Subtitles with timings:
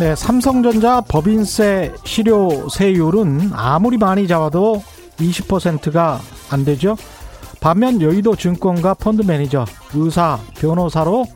[0.00, 4.82] 네, 삼성전자 법인세 실효 세율은 아무리 많이 잡아도
[5.18, 6.18] 20%가
[6.48, 6.96] 안 되죠.
[7.60, 11.26] 반면 여의도 증권가 펀드 매니저, 의사, 변호사로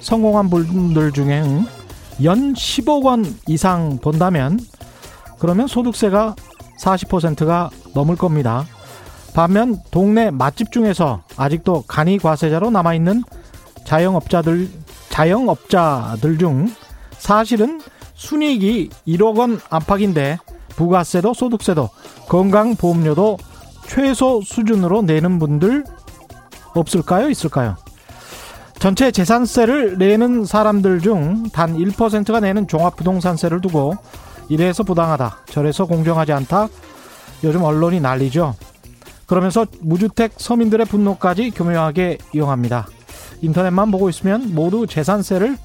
[0.00, 1.42] 성공한 분들 중에
[2.22, 4.60] 연 10억 원 이상 번다면
[5.38, 6.36] 그러면 소득세가
[6.78, 8.66] 40%가 넘을 겁니다.
[9.32, 13.22] 반면 동네 맛집 중에서 아직도 간이 과세자로 남아있는
[13.86, 14.68] 자영업자들
[15.08, 16.70] 자영업자들 중
[17.16, 17.80] 사실은
[18.20, 20.38] 순이익이 1억 원 안팎인데
[20.76, 21.88] 부가세도 소득세도
[22.28, 23.38] 건강보험료도
[23.86, 25.84] 최소 수준으로 내는 분들
[26.74, 27.30] 없을까요?
[27.30, 27.76] 있을까요?
[28.78, 33.96] 전체 재산세를 내는 사람들 중 단 1%가 내는 종합부동산세를 두고
[34.50, 36.68] 이래서 부당하다, 저래서 공정하지 않다.
[37.42, 38.54] 요즘 언론이 난리죠.
[39.26, 42.86] 그러면서 무주택 서민들의 분노까지 교묘하게 이용합니다.
[43.40, 45.56] 인터넷만 보고 있으면 모두 재산세를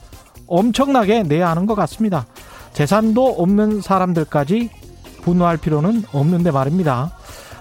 [0.47, 2.25] 엄청나게 내야 하는 것 같습니다.
[2.75, 4.69] 재산도 없는 사람들까지
[5.21, 7.17] 분노할 필요는 없는데 말입니다.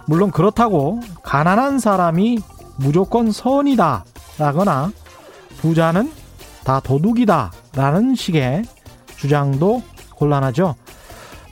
[0.06, 2.40] 물론 그렇다고 가난한 사람이
[2.76, 4.04] 무조건 선이다
[4.38, 4.90] 라거나
[5.58, 6.12] 부자는
[6.64, 8.64] 다 도둑이다 라는 식의
[9.16, 9.82] 주장도
[10.16, 10.74] 곤란하죠.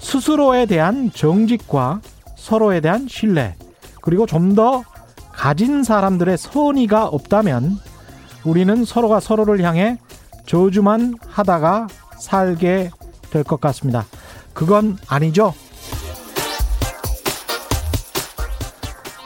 [0.01, 2.01] 스스로에 대한 정직과
[2.37, 3.55] 서로에 대한 신뢰
[4.03, 4.83] 그리고 좀 더
[5.31, 7.79] 가진 사람들의 선의가 없다면
[8.45, 9.99] 우리는 서로가 서로를 향해
[10.47, 11.87] 저주만 하다가
[12.19, 12.91] 살게
[13.33, 14.05] 될 것 같습니다.
[14.53, 15.55] 그건 아니죠.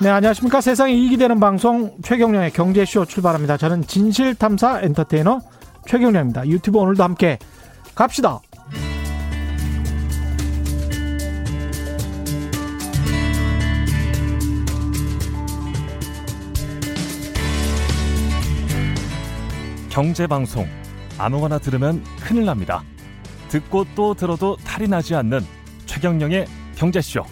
[0.01, 0.61] 네, 안녕하십니까.
[0.61, 3.57] 세상에 이익이 되는 방송 최경령의 경제쇼 출발합니다.
[3.57, 5.41] 저는 진실탐사 엔터테이너
[5.89, 6.47] 최경령입니다.
[6.49, 7.39] 유튜브 오늘도 함께
[7.95, 8.41] 갑시다.
[19.89, 20.67] 경제 방송
[21.17, 22.85] 아무거나 들으면 큰일 납니다.
[23.57, 25.41] 듣고 또 들어도 탈이 나지 않는
[25.87, 27.23] 최경령의 경제쇼.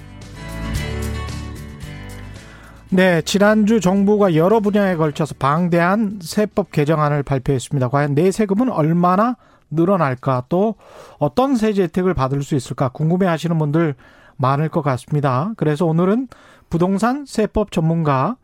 [2.90, 7.88] 네, 지난주 정부가 여러 분야에 걸쳐서 방대한 세법 개정안을 발표했습니다.
[7.88, 9.36] 과연 내 세금은 얼마나
[9.70, 10.76] 늘어날까 또
[11.18, 13.94] 어떤 세제 혜택을 받을 수 있을까 궁금해 하시는 분들
[14.36, 15.52] 많을 것 같습니다.
[15.56, 16.28] 그래서 오늘은
[16.70, 18.36] 부동산 세법 전문가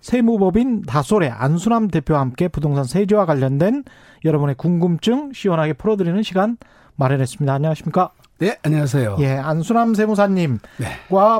[0.00, 3.84] 세무법인 다솔의 안수남 대표와 함께 부동산 세제와 관련된
[4.24, 6.56] 여러분의 궁금증 시원하게 풀어드리는 시간
[7.00, 7.52] 마련했습니다.
[7.52, 8.10] 안녕하십니까?
[8.38, 9.16] 네, 안녕하세요.
[9.20, 10.86] 예, 안수남 세무사님과 네.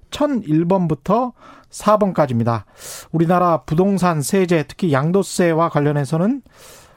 [0.10, 1.34] 02-368-1001번부터
[1.70, 2.64] 4번까지입니다.
[3.12, 6.42] 우리나라 부동산 세제 특히 양도세와 관련해서는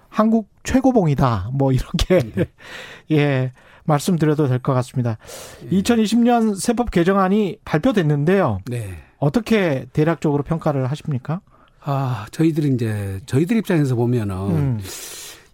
[0.08, 1.50] 한국 최고봉이다.
[1.52, 2.46] 뭐 이렇게 네.
[3.12, 3.52] 예
[3.84, 5.18] 말씀드려도 될 것 같습니다.
[5.68, 5.80] 네.
[5.82, 8.60] 2020년 세법 개정안이 발표됐는데요.
[8.66, 8.98] 네.
[9.18, 11.40] 어떻게 대략적으로 평가를 하십니까?
[11.84, 14.80] 아 저희들이 이제 저희들 입장에서 보면은 음.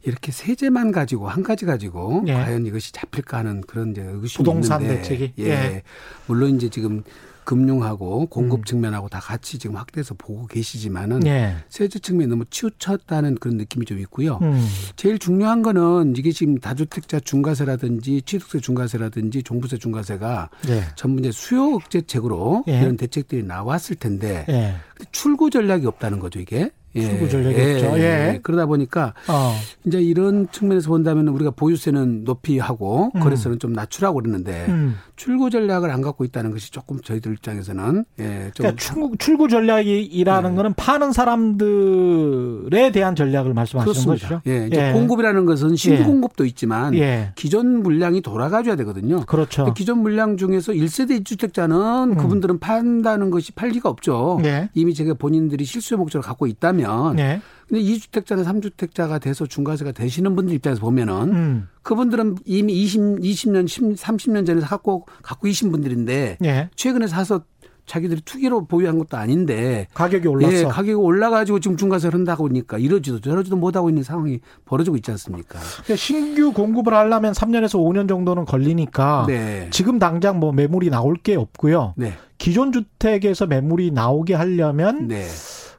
[0.05, 2.33] 이렇게 세제만 가지고 한 가지 가지고 예.
[2.34, 5.44] 과연 이것이 잡힐까 하는 그런 이제 의심이 부동산 있는데 대책이 예.
[5.49, 5.83] 예.
[6.27, 7.03] 물론 이제 지금
[7.49, 8.65] 금융하고 공급 음.
[8.65, 11.57] 측면하고 다 같이 지금 확대해서 보고 계시지만은 네.
[11.71, 14.39] 세제 측면이 너무 치우쳤다는 그런 느낌이 좀 있고요.
[14.43, 14.63] 음.
[14.97, 20.83] 제일 중요한 거는 이게 지금 다주택자 중과세라든지 취득세 중과세라든지 종부세 중과세가 네.
[20.95, 22.83] 전부 이제 수요 억제책으로 네.
[22.83, 24.77] 이런 대책들이 나왔을 텐데
[25.11, 26.71] 출구 전략이 없다는 거죠 이게.
[26.99, 27.03] 예.
[27.03, 27.99] 출구 전략이었죠.
[27.99, 28.03] 예.
[28.03, 28.41] 예.
[28.43, 29.55] 그러다 보니까 어.
[29.87, 33.21] 이제 이런 측면에서 본다면 우리가 보유세는 높이 하고 음.
[33.21, 34.97] 거래세는 좀 낮추라고 그러는데 음.
[35.17, 40.53] 출구 전략을 안 갖고 있다는 것이 조금 저희들 입장에서는 예, 좀 그러니까 출구, 출구 전략이라는
[40.53, 40.57] 예.
[40.57, 44.29] 거는 파는 사람들에 대한 전략을 말씀하시는 그렇습니다.
[44.29, 44.41] 것이죠.
[44.47, 44.67] 예.
[44.67, 44.93] 이제 예.
[44.93, 46.05] 공급이라는 것은 신규 예.
[46.05, 47.33] 공급도 있지만 예.
[47.35, 49.25] 기존 물량이 돌아가줘야 되거든요.
[49.27, 49.73] 그렇죠.
[49.75, 52.17] 기존 물량 중에서 1세대 1주택자는 음.
[52.17, 54.39] 그분들은 판다는 것이 팔기가 없죠.
[54.44, 54.69] 예.
[54.75, 57.40] 이미 제가 본인들이 실수의 목적을 갖고 있다면 네.
[57.69, 61.69] 근데 2주택자나 3주택자가 돼서 중과세가 되시는 분들 입장에서 보면은 음.
[61.82, 66.70] 그분들은 이미 20, 20년, 10, 30년 전에 갖고 갖고 계신 분들인데 예.
[66.76, 67.43] 최근에 사서
[67.88, 70.52] 자기들이 투기로 보유한 것도 아닌데 가격이 올랐어.
[70.52, 75.58] 예, 가격이 올라가지고 지금 중과세를 한다고 하니까 이러지도 저러지도 못하고 있는 상황이 벌어지고 있지 않습니까?
[75.58, 79.69] 그러니까 신규 공급을 하려면 3년에서 5년 정도는 걸리니까 네.
[79.70, 81.94] 지금 당장 뭐 매물이 나올 게 없고요.
[81.96, 82.12] 네.
[82.37, 85.26] 기존 주택에서 매물이 나오게 하려면 네.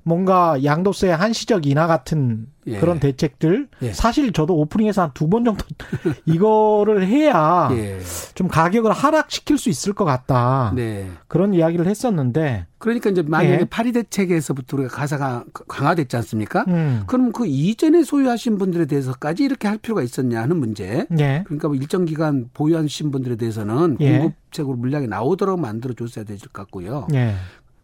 [0.04, 2.78] 뭔가 양도세 한시적 인하 같은 예.
[2.80, 3.94] 그런 대책들 예.
[3.94, 5.66] 사실 저도 오프닝에서 한 두 번 정도
[6.26, 8.00] 이거를 해야 예.
[8.36, 10.72] 좀 가격을 하락시킬 수 있을 것 같다.
[10.76, 11.10] 네.
[11.28, 13.66] 그런 이야기를 했었는데 그러니까 이제 만약에 예.
[13.66, 16.64] 파리 대책에서부터 우리가 가사가 강화됐지 않습니까?
[16.68, 17.04] 음.
[17.08, 21.06] 그럼 그 이전에 소유하신 분들에 대해서까지 이렇게 할 필요가 있었냐 하는 문제.
[21.20, 21.44] 예.
[21.46, 24.20] 그러니까 뭐 일정 기간 보유하신 분들에 대해서는 예.
[24.20, 27.08] 공급책으로 물량이 나오도록 만들어 줬어야 될 것 같고요.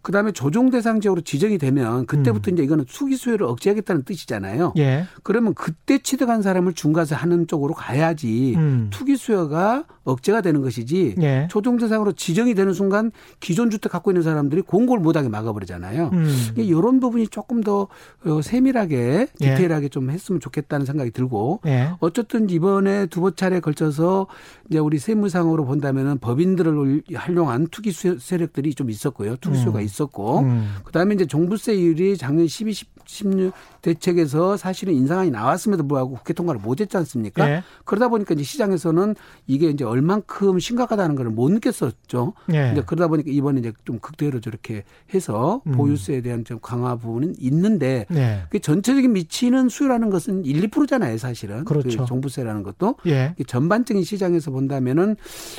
[0.05, 0.15] 예.
[0.15, 2.53] 그다음에 조정 대상 지역으로 지정이 되면 그때부터 음.
[2.53, 4.73] 이제 이거는 투기 수요를 억제하겠다는 뜻이잖아요.
[4.77, 5.05] 예.
[5.23, 8.87] 그러면 그때 취득한 사람을 중과세 하는 쪽으로 가야지 음.
[8.91, 11.47] 투기 수요가 억제가 되는 것이지 예.
[11.49, 16.11] 조정 대상으로 지정이 되는 순간 기존 주택 갖고 있는 사람들이 공고를 못하게 막아버리잖아요.
[16.13, 16.53] 음.
[16.55, 17.87] 이런 부분이 조금 더
[18.25, 19.27] 어, 세밀하게 예.
[19.39, 19.89] 디테일하게 예.
[19.89, 21.89] 좀 했으면 좋겠다는 생각이 들고 예.
[21.99, 24.27] 어쨌든 이번에 두 차례 걸쳐서
[24.69, 29.37] 이제 우리 세무상으로 본다면은 법인들을 활용한 투기 세력들이 좀 있었고요.
[29.37, 29.85] 투기 수요가 있.
[29.85, 29.94] 음.
[29.95, 30.75] 있었고 음.
[30.83, 32.73] 그다음에 이제 종부세율이 작년 12,
[33.05, 37.47] 16 대책에서 사실은 인상안이 나왔음에도 불구하고 국회 통과를 못했지 않습니까?
[37.49, 37.63] 예.
[37.83, 39.15] 그러다 보니까 이제 시장에서는
[39.47, 42.33] 이게 이제 얼만큼 심각하다는 걸 못 느꼈었죠.
[42.53, 42.71] 예.
[42.71, 44.83] 이제 그러다 보니까 이번에 이제 좀 극대로 저렇게
[45.13, 45.73] 해서 음.
[45.73, 48.43] 보유세에 대한 좀 강화 부분은 있는데 예.
[48.49, 51.65] 그 전체적인 미치는 수요라는 것은 1, 2%잖아요, 사실은.
[51.65, 51.99] 그렇죠.
[51.99, 53.35] 그 종부세라는 것도 예.
[53.47, 55.15] 전반적인 시장에서 본다면은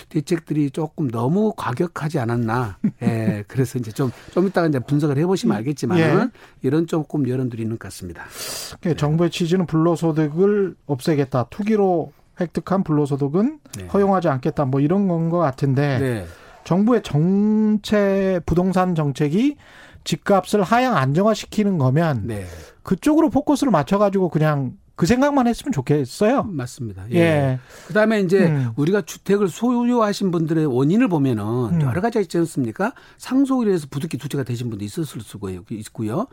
[0.08, 2.78] 대책들이 조금 너무 과격하지 않았나.
[3.02, 3.44] 예.
[3.48, 5.58] 그래서 이제 좀좀 이따가 이제 분석을 해보시면 음.
[5.58, 6.28] 알겠지만 예.
[6.62, 8.25] 이런 조금 여론들이 있는 것 같습니다.
[8.82, 8.94] 네.
[8.94, 11.46] 정부의 취지는 불로소득을 없애겠다.
[11.50, 13.87] 투기로 획득한 불로소득은 네.
[13.87, 14.64] 허용하지 않겠다.
[14.67, 16.26] 뭐 이런 건 것 같은데 네.
[16.64, 19.56] 정부의 정책 부동산 정책이
[20.05, 22.44] 집값을 하향 안정화시키는 거면 네.
[22.82, 26.44] 그쪽으로 포커스를 맞춰가지고 그냥 그 생각만 했으면 좋겠어요.
[26.44, 27.04] 맞습니다.
[27.12, 27.16] 예.
[27.16, 27.60] 예.
[27.87, 28.70] 그다음에 이제 음.
[28.76, 31.81] 우리가 주택을 소유하신 분들의 원인을 보면은 음.
[31.82, 32.94] 여러 가지가 있지 않습니까?
[33.19, 36.26] 상속이라서 부득이 두채가 되신 분도 있었을 수가 있고요.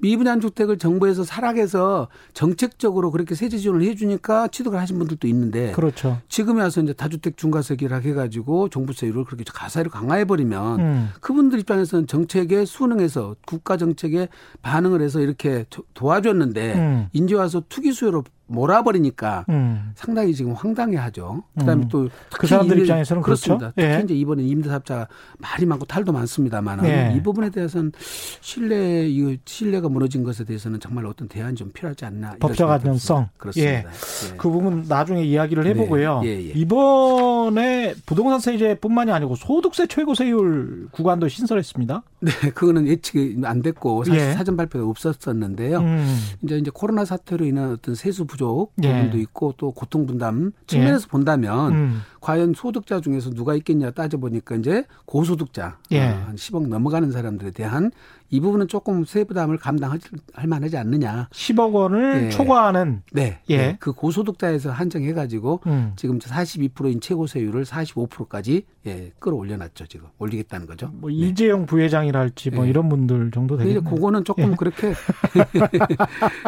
[0.00, 6.18] 미분양 주택을 정부에서 사락해서 정책적으로 그렇게 세제 지원을 해주니까 취득을 하신 분들도 있는데 그렇죠.
[6.28, 11.08] 지금에 와서 이제 다주택 중과세기를 해가지고 종부세율을 그렇게 가사를 강화해 버리면 음.
[11.20, 14.28] 그분들 입장에서는 정책에 순응해서 국가 정책에
[14.62, 15.64] 반응을 해서 이렇게
[15.94, 17.08] 도와줬는데 음.
[17.12, 19.92] 인제 와서 투기 수요로 몰아버리니까 음.
[19.94, 21.44] 상당히 지금 황당해하죠.
[21.58, 21.88] 그다음에 음.
[21.88, 23.56] 또그 사람들 입장에서는 그렇죠.
[23.56, 23.72] 그렇습니다.
[23.76, 24.00] 특히 예.
[24.04, 25.06] 이제 이번에 임대사업자가
[25.38, 27.14] 말이 많고 탈도 많습니다만 예.
[27.16, 27.92] 이 부분에 대해서는
[28.40, 32.36] 신뢰 이 신뢰가 무너진 것에 대해서는 정말 어떤 대안이 좀 필요하지 않나.
[32.40, 33.72] 법적 안전성 그렇습니다.
[33.72, 33.76] 예.
[33.78, 34.36] 예.
[34.36, 36.20] 그 부분 나중에 이야기를 해보고요.
[36.22, 36.28] 네.
[36.28, 36.52] 예, 예.
[36.54, 42.02] 이번에 부동산 세제뿐만이 아니고 소득세 최고 세율 구간도 신설했습니다.
[42.20, 44.32] 네, 그거는 예측이 안 됐고 사실 예.
[44.32, 45.78] 사전 발표가 없었었는데요.
[45.78, 46.18] 음.
[46.42, 48.88] 이제 이제 코로나 사태로 인한 어떤 세수 부족 부족 예.
[48.88, 49.22] 부분도 예.
[49.22, 51.10] 있고 또 고통 분담 측면에서 예.
[51.10, 52.00] 본다면 음.
[52.20, 56.00] 과연 소득자 중에서 누가 있겠냐 따져보니까 이제 고소득자 예.
[56.00, 57.90] 어, 한 10억 넘어가는 사람들에 대한
[58.30, 59.98] 이 부분은 조금 세 부담을 감당할
[60.46, 61.28] 만하지 않느냐.
[61.32, 62.28] 10억 원을 예.
[62.30, 63.40] 초과하는 네.
[63.48, 63.56] 예.
[63.56, 63.76] 네.
[63.80, 65.92] 그 고소득자에서 한정해 가지고 음.
[65.96, 70.06] 지금 42%인 최고세율을 45%까지 예, 끌어올려 놨죠, 지금.
[70.18, 70.90] 올리겠다는 거죠.
[70.94, 71.16] 뭐 네.
[71.16, 72.70] 이재용 부회장이랄지 뭐 예.
[72.70, 73.82] 이런 분들 정도 되겠네요.
[73.82, 74.56] 그거는 조금 예.
[74.56, 74.94] 그렇게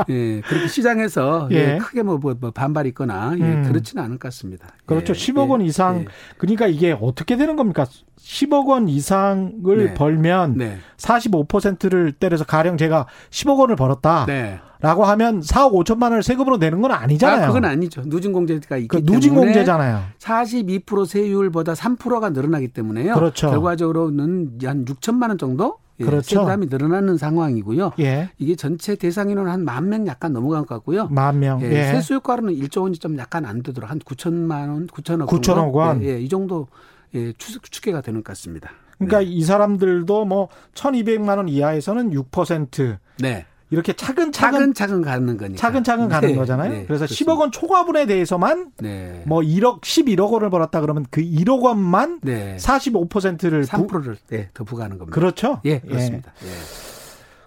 [0.08, 1.48] 예, 그렇게 시장에서
[1.80, 3.64] 크게 뭐, 뭐, 뭐 반발이 있거나 음.
[3.66, 4.68] 그렇지는 않을 것 같습니다.
[4.86, 5.12] 그렇죠.
[5.12, 6.06] 10억 원 이상
[6.38, 7.86] 그러니까 이게 어떻게 되는 겁니까?
[8.18, 9.94] 10억 원 이상을 네.
[9.94, 14.24] 벌면 45% 10%를 때려서 가령 제가 10억 원을 벌었다.
[14.26, 14.60] 네.
[14.80, 17.44] 라고 하면 4억 5천만 원을 세금으로 내는 건 아니잖아요.
[17.44, 18.02] 아, 그건 아니죠.
[18.04, 20.02] 누진 공제가 있기 그러니까 누진공제잖아요.
[20.18, 23.14] 42% 세율보다 3%가 늘어나기 때문에요.
[23.14, 23.50] 그렇죠.
[23.50, 26.44] 결과적으로는 한 6천만 원 정도 예, 그렇죠.
[26.46, 27.92] 세금이 늘어나는 상황이고요.
[28.00, 28.30] 예.
[28.38, 31.06] 이게 전체 대상 인원 한 만 명 약간 넘어간 것 같고요.
[31.08, 31.60] 만 명.
[31.62, 31.84] 예, 예.
[31.92, 35.88] 세수 효과로는 1조 원이 좀 약간 안 되도록 한 9천만 원, 9천억 9천억 원.
[35.88, 36.02] 원.
[36.02, 36.66] 예, 이 정도
[37.14, 38.70] 예, 추, 추계가 되는 것 같습니다.
[38.98, 39.24] 그러니까 네.
[39.24, 42.98] 이 사람들도 뭐 1,200만 원 이하에서는 6%.
[43.18, 43.46] 네.
[43.70, 45.58] 이렇게 차근차근 차근차근 가는 거니까.
[45.58, 46.34] 차근차근 가는 네.
[46.34, 46.70] 거잖아요.
[46.70, 46.84] 네.
[46.86, 47.32] 그래서 그렇습니다.
[47.32, 49.22] 10억 원 초과분에 대해서만 네.
[49.26, 52.56] 뭐 1억 11억 원을 벌었다 그러면 그 1억 원만 네.
[52.58, 55.14] 45%를 3%를 네, 더 부과하는 겁니다.
[55.14, 55.60] 그렇죠?
[55.64, 56.34] 예, 그렇습니다.
[56.44, 56.48] 예.
[56.48, 56.52] 예.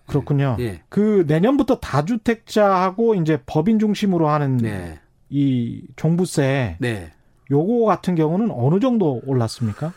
[0.07, 0.57] 그렇군요.
[0.59, 0.81] 예.
[0.89, 4.99] 그 내년부터 다주택자하고 이제 법인 중심으로 하는 네.
[5.29, 7.11] 이 종부세 네.
[7.51, 9.93] 요거 같은 경우는 어느 정도 올랐습니까?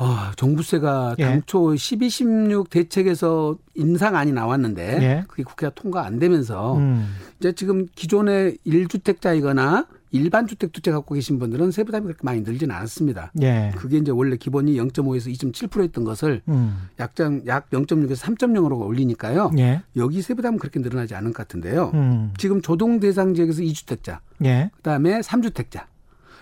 [0.00, 1.24] 아, 종부세가 예.
[1.24, 5.24] 당초 12, 16 대책에서 인상안이 나왔는데 예.
[5.26, 7.14] 그게 국회가 통과 안 되면서 음.
[7.40, 12.74] 이제 지금 기존의 1주택자이거나 일반 주택 두채 갖고 계신 분들은 세부 담이 그렇게 많이 늘지는
[12.74, 13.32] 않았습니다.
[13.42, 13.72] 예.
[13.76, 16.88] 그게 이제 원래 기본이 0.5에서 2.7%였던 것을 음.
[17.00, 19.50] 약장 약 0.6에서 3.0으로 올리니까요.
[19.58, 19.82] 예.
[19.96, 21.90] 여기 세부 담은 그렇게 늘어나지 않은 것 같은데요.
[21.94, 22.32] 음.
[22.38, 24.70] 지금 조동 대상 지역에서 2주택자, 예.
[24.76, 25.82] 그다음에 3주택자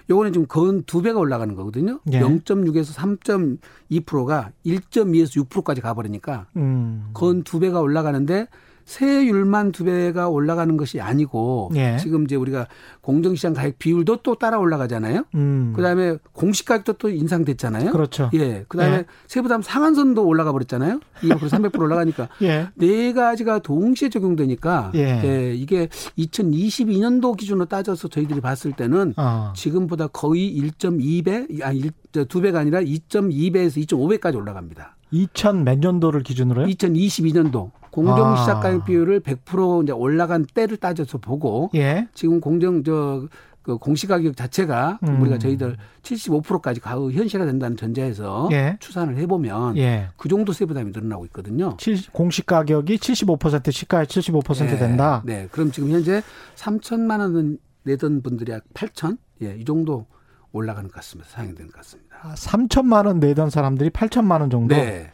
[0.09, 2.01] 요거는 지금 건 두 배가 올라가는 거거든요.
[2.13, 2.21] 예.
[2.21, 2.95] 0.6에서
[3.91, 7.11] 3.2%가 1.2에서 6%까지 가버리니까 음.
[7.13, 8.47] 건두 배가 올라가는데
[8.87, 11.99] 세율만 두 배가 올라가는 것이 아니고 예.
[11.99, 12.69] 지금 이제 우리가
[13.01, 15.25] 공정시장 가격 비율도 또 따라 올라가잖아요.
[15.35, 15.73] 음.
[15.75, 17.91] 그다음에 공시 가격도 또 인상됐잖아요.
[17.91, 18.31] 그렇죠.
[18.35, 18.65] 예.
[18.69, 19.05] 그다음에 예.
[19.27, 21.01] 세부담 상한선도 올라가 버렸잖아요.
[21.21, 22.69] 200% 300% 올라가니까 예.
[22.77, 25.21] 네 가지가 동시에 적용되니까 예.
[25.25, 25.55] 예.
[25.55, 29.53] 이게 2022년도 기준으로 따져서 저희들이 봤을 때는 어.
[29.57, 34.97] 지금보다 거의 1.2배 아니 2배가 아니라 2.2배에서 2.5배까지 올라갑니다.
[35.11, 36.67] 2000 몇 년도를 기준으로요?
[36.67, 38.85] 2022년도 공정 시작 가격 아.
[38.85, 42.07] 비율을 100% 이제 올라간 때를 따져서 보고 예.
[42.13, 45.23] 지금 공정 저그 공시 가격 자체가 음.
[45.23, 48.77] 우리가 저희들 75%까지 가우 현실화 된다는 전제에서 예.
[48.81, 50.11] 추산을 해보면 예.
[50.19, 51.79] 그 정도 세부 담이 늘어나고 있거든요.
[52.13, 54.77] 공시 가격이 75% 시가의 75% 네.
[54.77, 55.23] 된다.
[55.25, 55.49] 네.
[55.51, 56.23] 그럼 지금 현재
[56.55, 60.05] 3천만 원 내던 분들이 약 8천, 예, 이 정도
[60.53, 61.31] 올라가는 것 같습니다.
[61.31, 62.17] 상향되는 것 같습니다.
[62.21, 64.75] 아, 3천만 원 내던 사람들이 8천만 원 정도.
[64.75, 65.11] 네.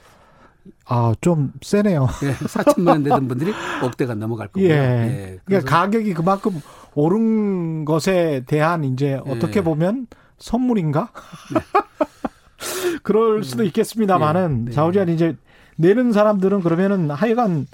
[0.87, 2.07] 아, 좀 세네요.
[2.23, 3.53] 네, 4천만 원 내던 분들이
[3.83, 4.69] 억대가 넘어갈 거고요.
[4.69, 4.71] 예.
[4.71, 5.39] 예.
[5.45, 6.61] 그러니까 가격이 그만큼
[6.95, 9.65] 오른 것에 대한 이제 어떻게 예.
[9.65, 10.07] 보면
[10.39, 11.11] 선물인가?
[11.55, 11.61] 네.
[13.03, 14.73] 그럴 수도 있겠습니다만은 네.
[14.73, 15.37] 자우지안 이제
[15.77, 17.67] 내는 사람들은 그러면은 하여간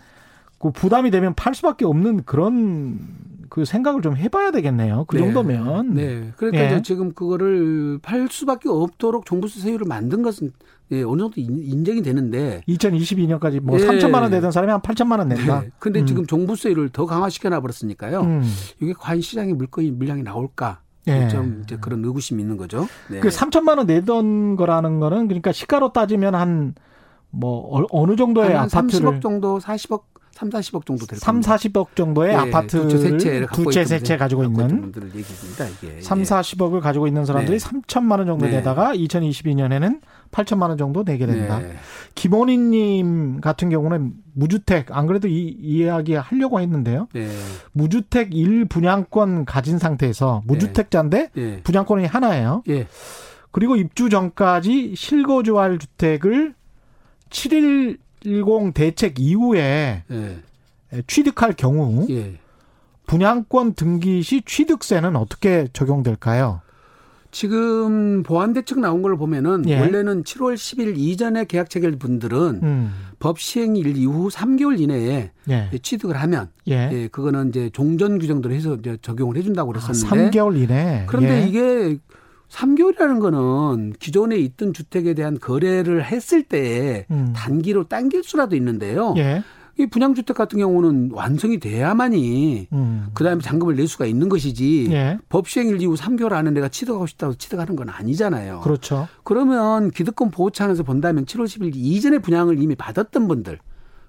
[0.59, 2.99] 그 부담이 되면 팔 수밖에 없는 그런
[3.49, 5.04] 그 생각을 좀 해봐야 되겠네요.
[5.09, 5.23] 그 네.
[5.23, 5.95] 정도면.
[5.95, 6.33] 네.
[6.37, 6.83] 그러니까 예.
[6.83, 10.52] 지금 그거를 팔 수밖에 없도록 종부세 세율을 만든 것은
[10.90, 13.85] 예, 어느 정도 인정이 되는데 2022년까지 뭐 예.
[13.87, 15.61] 3천만 원 내던 사람이 한 8천만 원 낸다.
[15.61, 15.71] 네.
[15.78, 16.07] 근데 음.
[16.07, 18.21] 지금 종부세율을 더 강화시켜 놔 버렸으니까요.
[18.23, 18.42] 음.
[18.80, 20.80] 이게 과연 시장에 물건이 물량이 나올까?
[21.07, 21.28] 예.
[21.28, 22.87] 좀 이제 그런 의구심이 있는 거죠.
[23.11, 23.21] 네.
[23.21, 26.75] 그 3천만 원 내던 거라는 거는 그러니까 시가로 따지면 한
[27.30, 30.02] 뭐 어느 정도의 아파트를 30억 정도 40억
[30.38, 34.80] 3, 40억 정도 될 3, 40억 정도의 네, 아파트를 두 채, 세 채 가지고 있는
[34.83, 35.66] 분들을 얘기입니다.
[35.66, 36.00] 이게.
[36.00, 37.66] 3, 40억을 가지고 있는 사람들이 네.
[37.68, 38.52] 3천만 원 정도 네.
[38.52, 41.59] 내다가 2022년에는 8천만 원 정도 내게 된다.
[41.59, 41.75] 네.
[42.14, 47.09] 김원희 님 같은 경우는 무주택 안 그래도 이, 이 이야기 하려고 했는데요.
[47.14, 47.28] 네.
[47.73, 51.61] 무주택 1 분양권 가진 상태에서 무주택자인데 네.
[51.64, 52.62] 분양권이 하나예요.
[52.68, 52.87] 예.
[53.50, 56.54] 그리고 입주 전까지 실거주할 주택을
[57.30, 60.38] 7일 10 대책 이후에 예.
[61.06, 62.38] 취득할 경우 예.
[63.06, 66.60] 분양권 등기 시 취득세는 어떻게 적용될까요?
[67.30, 69.78] 지금 보안 대책 나온 걸 보면은 예.
[69.78, 72.92] 원래는 7월 10일 이전에 계약 체결 분들은 음.
[73.18, 75.70] 법 시행일 이후 3개월 이내에 예.
[75.82, 76.90] 취득을 하면 예.
[76.92, 77.08] 예.
[77.08, 81.04] 그거는 이제 종전 규정대로 해서 이제 적용을 해준다고 그랬었는데 아, 3개월 이내.
[81.06, 81.46] 그런데 예.
[81.46, 81.98] 이게
[82.49, 87.33] 3개월이라는 거는 기존에 있던 주택에 대한 거래를 했을 때 음.
[87.35, 89.14] 단기로 당길 수라도 있는데요.
[89.19, 89.43] 예.
[89.78, 93.07] 이 분양주택 같은 경우는 완성이 돼야만이 음.
[93.14, 95.19] 그다음에 잔금을 낼 수가 있는 것이지 예.
[95.28, 98.61] 법 시행일 이후 3개월 안에 내가 취득하고 싶다고 취득하는 건 아니잖아요.
[98.61, 99.07] 그렇죠.
[99.23, 103.61] 그러면 기득권 보호 차원에서 본다면 7월 10일 이전에 분양을 이미 받았던 분들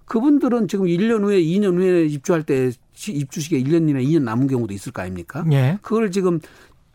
[0.06, 2.72] 그분들은 지금 1년 후에 2년 후에 입주할 때
[3.10, 5.46] 입주 시기에 1년이나 2년 남은 경우도 있을 거 아닙니까?
[5.52, 5.78] 예.
[5.84, 6.40] 그걸 지금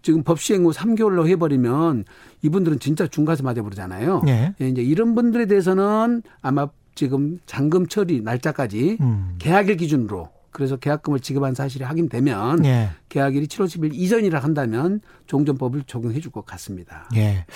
[0.04, 2.04] 지금 법 시행 후 3개월로 해버리면
[2.42, 4.22] 이분들은 진짜 중과세 맞아버리잖아요.
[4.28, 4.54] 예.
[4.60, 4.68] 예.
[4.68, 9.34] 이제 이런 분들에 대해서는 아마 지금 잔금 처리 날짜까지 음.
[9.38, 12.90] 계약일 기준으로 그래서 계약금을 지급한 사실이 확인되면 예.
[13.08, 17.08] 계약일이 7월 10일 이전이라 한다면 종전법을 적용해 줄 것 같습니다.
[17.14, 17.20] 예.
[17.20, 17.46] 네.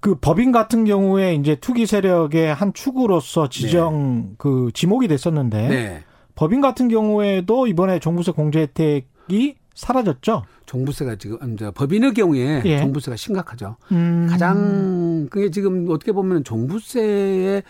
[0.00, 4.34] 그 법인 같은 경우에 이제 투기 세력의 한 축으로서 지정 네.
[4.38, 6.04] 그 지목이 됐었는데 네.
[6.36, 10.44] 법인 같은 경우에도 이번에 종부세 공제 혜택이 사라졌죠.
[10.68, 11.38] 종부세가 지금
[11.74, 12.78] 법인의 경우에 예.
[12.78, 13.76] 종부세가 심각하죠.
[13.90, 14.28] 음.
[14.30, 17.62] 가장 그게 지금 어떻게 보면 종부세의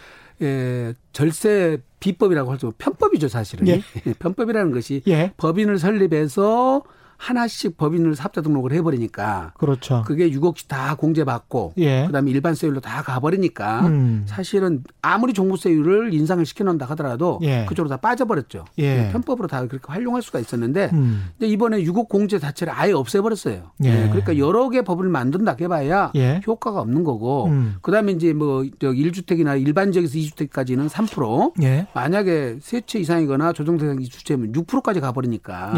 [0.42, 3.82] 예, 절세 비법이라고 할수 편법이죠 사실은 예.
[4.18, 5.32] 편법이라는 것이 예.
[5.36, 6.82] 법인을 설립해서
[7.18, 10.04] 하나씩 법인을 사업자 등록을 해버리니까 그렇죠.
[10.06, 12.06] 그게 6억씩 다 공제받고 예.
[12.06, 14.24] 그다음에 일반 세율로 다 가버리니까 음.
[14.26, 17.66] 사실은 아무리 종부세율을 인상을 시켜놓는다 하더라도 예.
[17.68, 18.64] 그쪽으로 다 빠져버렸죠.
[18.78, 19.10] 예.
[19.12, 21.30] 편법으로 다 그렇게 활용할 수가 있었는데 음.
[21.36, 23.72] 근데 이번에 6억 공제 자체를 아예 없애버렸어요.
[23.84, 23.88] 예.
[23.88, 24.08] 예.
[24.08, 26.40] 그러니까 여러 개 법을 만든다 해봐야 예.
[26.46, 27.76] 효과가 없는 거고 음.
[27.82, 31.52] 그다음에 이제 뭐저 1주택이나 일반 지역에서 2주택까지는 3%
[31.94, 35.72] 만약에 세채 이상이거나 조정 대상 이주택이면 6%까지 가버리니까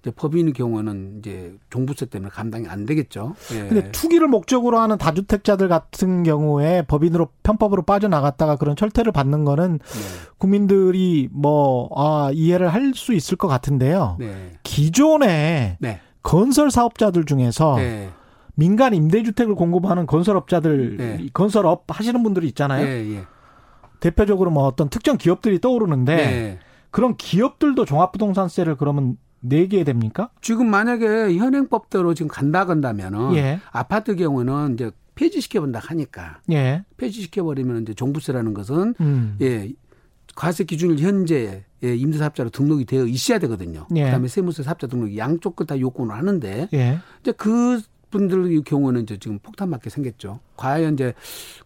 [0.00, 3.34] 이제 법인의 경우는 이제 종부세 때문에 감당이 안 되겠죠.
[3.52, 3.68] 예.
[3.68, 10.00] 근데 투기를 목적으로 하는 다주택자들 같은 경우에 법인으로 편법으로 빠져나갔다가 그런 철퇴를 받는 거는 네.
[10.38, 14.16] 국민들이 뭐 아, 이해를 할 수 있을 것 같은데요.
[14.18, 14.52] 네.
[14.62, 16.00] 기존에 네.
[16.22, 18.10] 건설 사업자들 중에서 네.
[18.54, 21.26] 민간 임대주택을 공급하는 건설업자들 네.
[21.32, 22.86] 건설업 하시는 분들이 있잖아요.
[22.86, 23.24] 예, 예.
[24.00, 26.58] 대표적으로 뭐 어떤 특정 기업들이 떠오르는데 네.
[26.90, 30.30] 그런 기업들도 종합부동산세를 그러면 내게 됩니까?
[30.40, 33.60] 지금 만약에 현행법대로 지금 간다 건다면은 예.
[33.70, 36.84] 아파트 경우는 이제 폐지시켜 본다 하니까 예.
[36.96, 39.36] 폐지시켜 버리면 이제 종부세라는 것은 음.
[39.40, 39.72] 예
[40.34, 43.86] 과세 기준일 현재 예, 임대사업자로 등록이 되어 있어야 되거든요.
[43.94, 44.04] 예.
[44.04, 46.98] 그다음에 세무서 사업자 등록이 양쪽 끝 다 요건을 하는데 예.
[47.20, 47.80] 이제 그
[48.10, 50.40] 분들의 경우는 이제 지금 폭탄 맞게 생겼죠.
[50.56, 51.14] 과연 이제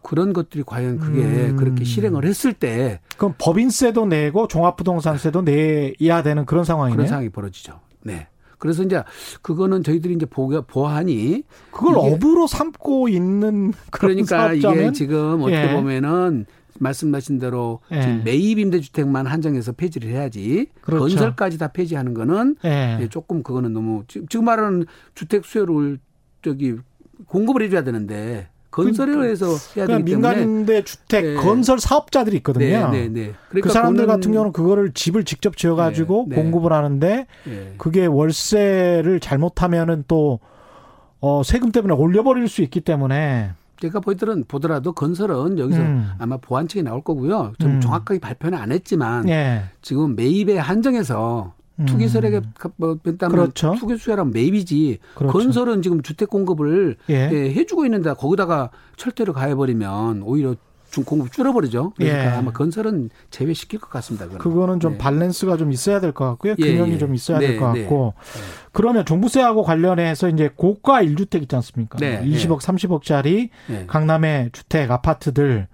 [0.01, 1.55] 그런 것들이 과연 그게 음.
[1.55, 6.95] 그렇게 실행을 했을 때 그럼 법인세도 내고 종합부동산세도 내야 되는 그런 상황이네요.
[6.97, 7.79] 그런 상황이 벌어지죠.
[8.01, 8.27] 네.
[8.63, 9.03] 그래서 이제
[9.41, 14.79] 그거는 저희들이 이제 보, 보안이 그걸 업으로 삼고 있는 그러니까 사업자면?
[14.79, 15.73] 이게 지금 어떻게 예.
[15.73, 16.45] 보면은
[16.79, 18.01] 말씀하신 대로 예.
[18.01, 21.03] 지금 매입 임대주택만 한정해서 폐지를 해야지 그렇죠.
[21.03, 23.07] 건설까지 다 폐지하는 거는 예.
[23.09, 25.99] 조금 그거는 너무 지금 말하는 주택 수요를
[26.43, 26.75] 저기
[27.27, 29.45] 공급을 해줘야 되는데 건설에 의해서
[29.77, 31.35] 해야 되기 때문에 민간임대 주택 네.
[31.35, 32.89] 건설 사업자들이 있거든요.
[32.89, 33.33] 네, 네, 네.
[33.49, 36.41] 그러니까 그 사람들 같은 경우는 그거를 집을 직접 지어가지고 네, 네.
[36.41, 37.73] 공급을 하는데 네.
[37.77, 40.39] 그게 월세를 잘못하면은 또
[41.19, 46.09] 어, 세금 때문에 올려버릴 수 있기 때문에 제가 보이들은 보더라도 건설은 여기서 음.
[46.17, 47.53] 아마 보안책이 나올 거고요.
[47.59, 47.81] 좀 음.
[47.81, 49.65] 정확하게 발표는 안 했지만 예.
[49.81, 51.53] 지금 매입에 한정해서
[51.87, 52.41] 투기 세력에
[52.75, 53.75] 뭐 뺐다면 그렇죠.
[53.79, 55.33] 투기 수혜란 매입이지 그렇죠.
[55.37, 57.29] 건설은 지금 주택 공급을 예.
[57.31, 60.55] 예, 해주고 있는데 거기다가 철퇴를 가해버리면 오히려
[60.91, 61.93] 중 공급 줄어버리죠.
[61.95, 62.27] 그러니까 예.
[62.29, 64.27] 아마 건설은 제외시킬 것 같습니다.
[64.27, 64.97] 그거는, 그거는 좀 네.
[64.99, 66.53] 밸런스가 좀 있어야 될 것 같고요.
[66.59, 66.97] 예, 균형이 예.
[66.99, 68.13] 좀 있어야 네, 될것 같고.
[68.15, 68.41] 네.
[68.71, 71.97] 그러면 종부세하고 관련해서 이제 고가 1주택 있지 않습니까?
[71.97, 73.49] 네, 20억, 30억짜리
[73.87, 75.67] 강남의 주택 아파트들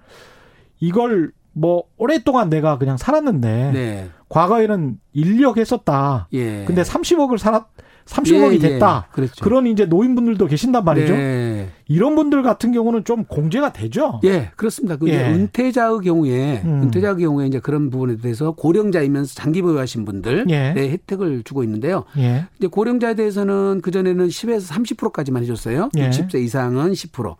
[0.79, 4.09] 이걸 뭐 오랫동안 내가 그냥 살았는데 네.
[4.29, 6.27] 과거에는 1억 했었다.
[6.33, 6.63] 예.
[6.65, 7.65] 근데 30억을 살았
[8.09, 9.07] 30억이 예, 됐다.
[9.07, 9.11] 예.
[9.13, 9.43] 그렇죠.
[9.43, 11.13] 그런 이제 노인분들도 계신단 말이죠.
[11.13, 11.69] 네.
[11.87, 14.19] 이런 분들 같은 경우는 좀 공제가 되죠.
[14.23, 14.97] 예, 그렇습니다.
[14.97, 15.29] 그 예.
[15.29, 16.83] 은퇴자의 경우에 음.
[16.83, 20.73] 은퇴자의 경우에 이제 그런 부분에 대해서 고령자이면서 장기 보유하신 분들 예.
[20.73, 22.05] 네, 혜택을 주고 있는데요.
[22.17, 22.45] 예.
[22.57, 25.89] 이제 고령자에 대해서는 그 전에는 10에서 30%까지만 해줬어요.
[25.93, 26.43] 60세 예.
[26.43, 27.35] 이상은 10%.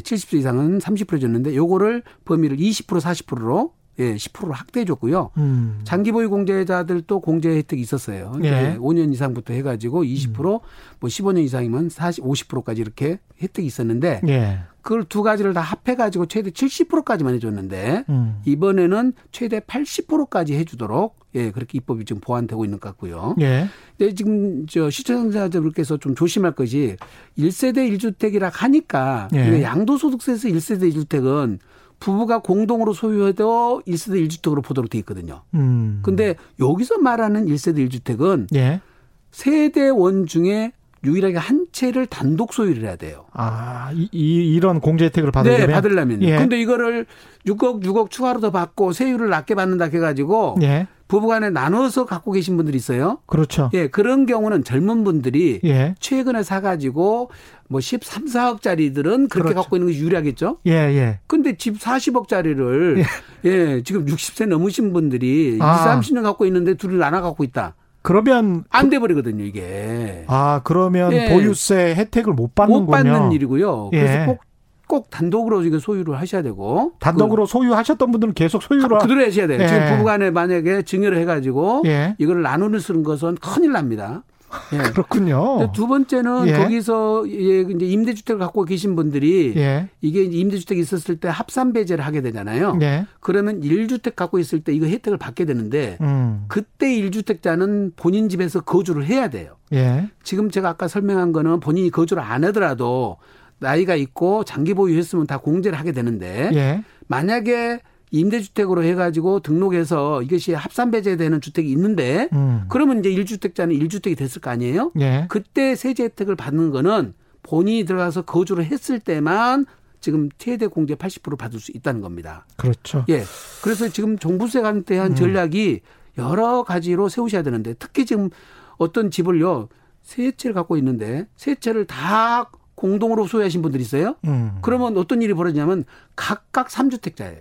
[0.00, 5.30] 70세 이상은 30% 줬는데 요거를 범위를 20% 40%로 예, 10%로 확대해 줬고요.
[5.36, 5.80] 음.
[5.84, 8.32] 장기 보유 공제자들도 공제 혜택이 있었어요.
[8.42, 8.76] 예.
[8.78, 10.58] 5년 이상부터 해 가지고 20%, 음.
[11.00, 14.58] 뭐 15년 이상이면 40, 50%까지 이렇게 혜택이 있었는데 예.
[14.82, 18.40] 그걸 두 가지를 다 합해 가지고 최대 70%까지만 해 줬는데 음.
[18.44, 23.34] 이번에는 최대 80%까지 해 주도록 예, 그렇게 입법이 지금 보완되고 있는 것 같고요.
[23.40, 23.66] 예.
[23.96, 26.96] 근데 지금 저 시청자들께서 좀 조심할 것이
[27.38, 29.62] 1세대 1주택이라 하니까 예.
[29.62, 31.58] 양도소득세에서 1세대 1주택은
[32.04, 35.40] 부부가 공동으로 소유해도 1세대 1주택으로 보도록 돼 있거든요.
[35.54, 36.00] 음.
[36.02, 38.82] 근데 여기서 말하는 1세대 1주택은 예.
[39.30, 43.24] 세대원 중에 유일하게 한 채를 단독 소유를 해야 돼요.
[43.32, 45.66] 아, 이, 이 런 공제 혜택을 받으려면?
[45.66, 46.22] 네, 받으려면.
[46.22, 46.36] 예.
[46.36, 47.06] 근데 이거를
[47.46, 50.86] 6억, 6억 추가로 더 받고 세율을 낮게 받는다 해 가지고 예.
[51.08, 53.18] 부부간에 나눠서 갖고 계신 분들이 있어요.
[53.26, 53.70] 그렇죠.
[53.74, 55.94] 예, 그런 경우는 젊은 분들이 예.
[56.00, 57.30] 최근에 사가지고
[57.68, 59.54] 뭐 13, 4억짜리들은 그렇게 그렇죠.
[59.54, 60.58] 갖고 있는 게 유리하겠죠.
[60.66, 61.20] 예, 예.
[61.26, 63.04] 근데 집 40억짜리를 예.
[63.50, 65.98] 예, 지금 60세 넘으신 분들이 아.
[65.98, 67.74] 20, 30년 갖고 있는데 둘이 나눠 갖고 있다.
[68.02, 70.24] 그러면 안 돼 버리거든요, 이게.
[70.26, 71.30] 아, 그러면 예.
[71.30, 72.84] 보유세 혜택을 못 받는군요.
[72.84, 73.90] 못 받는 일이고요.
[73.90, 74.26] 그래서 예.
[74.26, 74.40] 꼭
[74.86, 79.62] 꼭 단독으로 이거 소유를 하셔야 되고 단독으로 그, 소유하셨던 분들은 계속 소유를 그대로 하셔야 돼요.
[79.62, 79.66] 예.
[79.66, 82.14] 지금 부부간에 만약에 증여를 해가지고 예.
[82.18, 84.24] 이거를 나누는 쓰는 것은 큰일 납니다.
[84.72, 84.78] 예.
[84.92, 85.72] 그렇군요.
[85.72, 86.52] 두 번째는 예.
[86.52, 89.88] 거기서 예, 이제 임대주택을 갖고 계신 분들이 예.
[90.00, 92.78] 이게 임대주택이 있었을 때 합산 배제를 하게 되잖아요.
[92.82, 93.06] 예.
[93.20, 96.44] 그러면 1주택 갖고 있을 때 이거 혜택을 받게 되는데 음.
[96.48, 99.56] 그때 1주택자는 본인 집에서 거주를 해야 돼요.
[99.72, 100.08] 예.
[100.22, 103.16] 지금 제가 아까 설명한 거는 본인이 거주를 안 하더라도
[103.64, 106.84] 나이가 있고 장기 보유했으면 다 공제를 하게 되는데 예.
[107.08, 112.64] 만약에 임대주택으로 해가지고 등록해서 이것이 합산 배제되는 주택이 있는데 음.
[112.68, 114.92] 그러면 이제 1주택자는 1주택이 됐을 거 아니에요?
[115.00, 115.26] 예.
[115.28, 119.66] 그때 세제 혜택을 받는 거는 본인이 들어가서 거주를 했을 때만
[120.00, 122.46] 지금 최대 공제 80% 받을 수 있다는 겁니다.
[122.56, 123.04] 그렇죠.
[123.08, 123.24] 예.
[123.62, 125.14] 그래서 지금 종부세 관대한 음.
[125.16, 125.80] 전략이
[126.18, 128.30] 여러 가지로 세우셔야 되는데 특히 지금
[128.76, 129.68] 어떤 집을요
[130.02, 134.16] 세 채를 갖고 있는데 세 채를 다 공동으로 소유하신 분들이 있어요.
[134.26, 134.58] 음.
[134.62, 135.84] 그러면 어떤 일이 벌어지냐면
[136.16, 137.40] 각각 3주택자예요.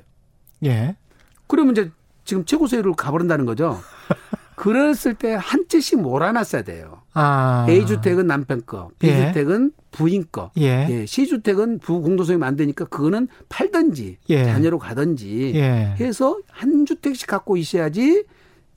[0.66, 0.96] 예.
[1.48, 1.92] 그러면 이제
[2.26, 3.80] 지금 최고 소유를 가버린다는 거죠.
[4.56, 7.02] 그랬을 때 한 채씩 몰아놨어야 돼요.
[7.14, 7.66] 아.
[7.68, 9.84] A주택은 남편 거, B주택은 예.
[9.92, 10.88] 부인 거, 예.
[10.90, 11.06] 예.
[11.06, 14.44] C주택은 부 공동소유면 안 되니까 그거는 팔든지 예.
[14.46, 15.96] 자녀로 가든지 예.
[16.00, 18.26] 해서 한 주택씩 갖고 있어야지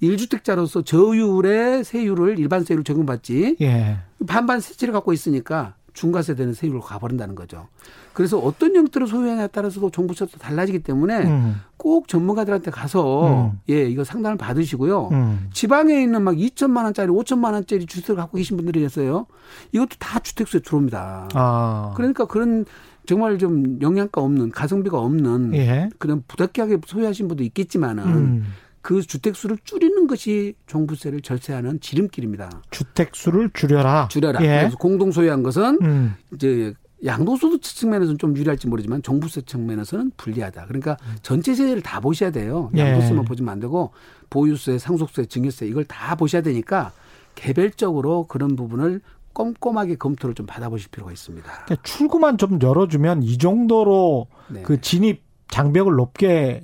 [0.02, 3.98] 1주택자로서 저율의 세율을 일반 세율을 적용받지 예.
[4.26, 7.68] 반반 세채를 갖고 있으니까 중과세 되는 세율로 가버린다는 거죠.
[8.12, 11.60] 그래서 어떤 형태로 소유하냐에 따라서도 종부세도 달라지기 때문에 음.
[11.76, 13.60] 꼭 전문가들한테 가서 음.
[13.70, 15.08] 예 이거 상담을 받으시고요.
[15.12, 15.48] 음.
[15.52, 19.26] 지방에 있는 막 2천만 원짜리, 5천만 원짜리 주택을 갖고 계신 분들이 있어요.
[19.72, 21.28] 이것도 다 주택수에 들어옵니다.
[21.34, 21.92] 아.
[21.96, 22.66] 그러니까 그런
[23.06, 25.88] 정말 좀 영양가 없는 가성비가 없는 예.
[25.98, 28.44] 그런 부득이하게 소유하신 분도 있겠지만은.
[28.86, 28.96] 음.
[28.96, 32.62] 그 주택 수를 줄이는 것이 종부세를 절세하는 지름길입니다.
[32.70, 34.08] 주택 수를 줄여라.
[34.08, 34.40] 줄여라.
[34.42, 34.60] 예.
[34.60, 36.14] 그래서 공동 소유한 것은 음.
[36.32, 36.72] 이제
[37.04, 40.66] 양도소득 측면에서는 좀 유리할지 모르지만 종부세 측면에서는 불리하다.
[40.66, 42.70] 그러니까 전체 세제를 다 보셔야 돼요.
[42.76, 42.80] 예.
[42.80, 43.26] 양도세만 예.
[43.26, 43.92] 보지만 안 되고
[44.30, 46.92] 보유세, 상속세, 증여세 이걸 다 보셔야 되니까
[47.34, 49.00] 개별적으로 그런 부분을
[49.32, 51.44] 꼼꼼하게 검토를 좀 받아보실 필요가 있습니다.
[51.64, 54.62] 그러니까 출구만 좀 열어주면 이 정도로 네.
[54.62, 56.62] 그 진입 장벽을 높게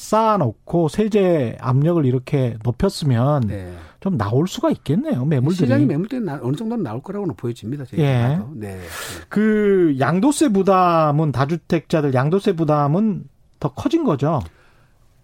[0.00, 3.76] 쌓아놓고 세제 압력을 이렇게 높였으면 네.
[4.00, 5.66] 좀 나올 수가 있겠네요 매물들이.
[5.66, 7.84] 시장이 매물들이 어느 정도는 나올 거라고는 보여집니다.
[7.98, 8.40] 예.
[8.54, 8.80] 네.
[9.28, 13.24] 그 양도세 부담은 다주택자들 양도세 부담은
[13.60, 14.40] 더 커진 거죠.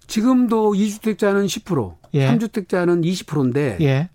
[0.06, 2.28] 지금도 2주택자는 10%, 예.
[2.28, 4.10] 3주택자는 20%인데 예.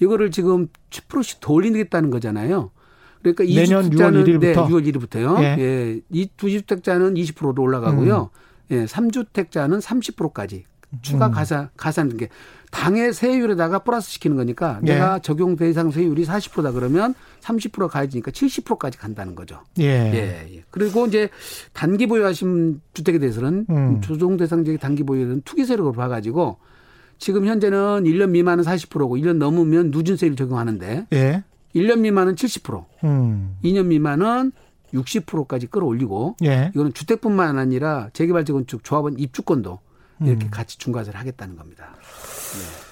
[0.00, 2.70] 이거를 지금 10%씩 더 올리겠다는 거잖아요.
[3.20, 5.42] 그러니까 내년 6월 1일부터 네, 6월 1일부터요.
[5.42, 5.56] 예.
[5.58, 6.00] 예.
[6.10, 8.30] 이 두주택자는 20%로 올라가고요.
[8.32, 8.45] 음.
[8.70, 10.64] 예, 3주택자는 30%까지
[11.02, 11.32] 추가 음.
[11.32, 12.28] 가산 가산 게
[12.70, 14.94] 당의 세율에다가 플러스 시키는 거니까 예.
[14.94, 19.60] 내가 적용 대상 세율이 40%다 그러면 30% 가해지니까 70%까지 간다는 거죠.
[19.78, 19.84] 예.
[19.84, 20.56] 예.
[20.56, 20.64] 예.
[20.70, 21.28] 그리고 이제
[21.72, 24.00] 단기 보유하신 주택에 대해서는 음.
[24.00, 26.58] 조정 대상 지역 단기 보유는 투기세로 봐 가지고
[27.18, 31.44] 지금 현재는 1년 미만은 40%고 1년 넘으면 누진 세율 적용하는데 예.
[31.74, 33.56] 1년 미만은 70%, 음.
[33.62, 34.52] 2년 미만은
[34.92, 36.70] 60%까지 끌어올리고 예.
[36.74, 39.78] 이거는 주택뿐만 아니라 재개발 재건축 조합원 입주권도
[40.22, 40.50] 이렇게 음.
[40.50, 41.94] 같이 중과세를 하겠다는 겁니다.
[41.94, 42.86] 네.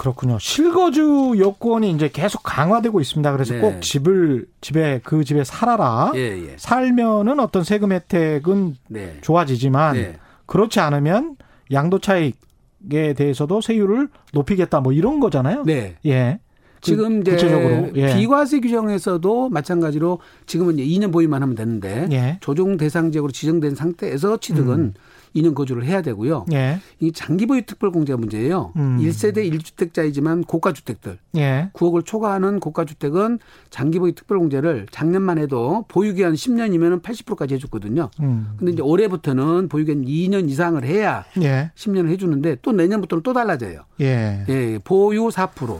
[0.00, 0.38] 그렇군요.
[0.38, 3.32] 실거주 요건이 이제 계속 강화되고 있습니다.
[3.32, 3.60] 그래서 네.
[3.60, 6.12] 꼭 집을 집에 그 집에 살아라.
[6.14, 6.56] 예, 예.
[6.56, 9.18] 살면은 어떤 세금 혜택은 네.
[9.20, 10.18] 좋아지지만 네.
[10.46, 11.36] 그렇지 않으면
[11.70, 15.64] 양도 차익에 대해서도 세율을 높이겠다 뭐 이런 거잖아요.
[15.64, 15.96] 네.
[16.06, 16.40] 예.
[16.80, 17.90] 그 지금 이제 구체적으로.
[17.94, 18.14] 예.
[18.16, 22.38] 비과세 규정에서도 마찬가지로 지금은 이제 2년 보유만 하면 되는데 예.
[22.40, 24.94] 조정 대상 지역으로 지정된 상태에서 취득은 음.
[25.36, 26.46] 2년 거주를 해야 되고요.
[26.52, 26.80] 예.
[26.98, 28.72] 이 장기 보유 특별 공제가 문제예요.
[28.76, 28.98] 음.
[29.00, 31.18] 1세대 1주택자이지만 고가 주택들.
[31.36, 31.70] 예.
[31.74, 33.38] 9억을 초과하는 고가 주택은
[33.70, 38.10] 장기 보유 특별 공제를 작년만 해도 보유 기한 10년이면 80%까지 해 줬거든요.
[38.20, 38.54] 음.
[38.58, 41.70] 근데 이제 올해부터는 보유 기한 2년 이상을 해야 예.
[41.76, 43.82] 10년을 해 주는데 또 내년부터는 또 달라져요.
[44.00, 44.44] 예.
[44.48, 44.78] 예.
[44.82, 45.78] 보유 4%,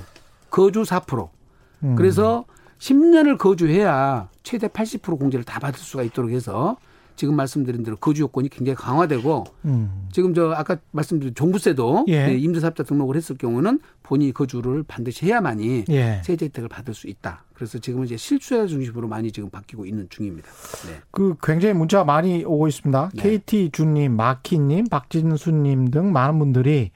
[0.50, 1.28] 거주 4%.
[1.82, 1.94] 음.
[1.94, 2.44] 그래서
[2.78, 6.76] 10년을 거주해야 최대 80% 공제를 다 받을 수가 있도록 해서
[7.20, 10.08] 지금 말씀드린 대로 거주 요건이 굉장히 강화되고 음.
[10.10, 12.28] 지금 저 아까 말씀드린 종부세도 예.
[12.28, 16.22] 네, 임대사업자 등록을 했을 경우는 본인이 거주를 반드시 해야만이 예.
[16.24, 17.44] 세제 혜택을 받을 수 있다.
[17.52, 20.48] 그래서 지금은 이제 실수요 중심으로 많이 지금 바뀌고 있는 중입니다.
[20.86, 20.94] 네.
[21.10, 23.10] 그 굉장히 문자가 많이 오고 있습니다.
[23.12, 23.22] 네.
[23.22, 26.90] KT 주님, 마키님, 박진수님 등 많은 분들이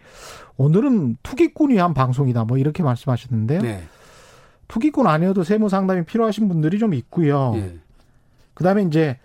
[0.57, 2.45] 오늘은 투기꾼 위한 방송이다.
[2.45, 3.63] 뭐 이렇게 말씀하셨는데요.
[3.63, 3.83] 네.
[4.69, 7.53] 투기꾼 아니어도 세무 상담이 필요하신 분들이 좀 있고요.
[7.55, 7.79] 네.
[8.55, 9.19] 그다음에 이제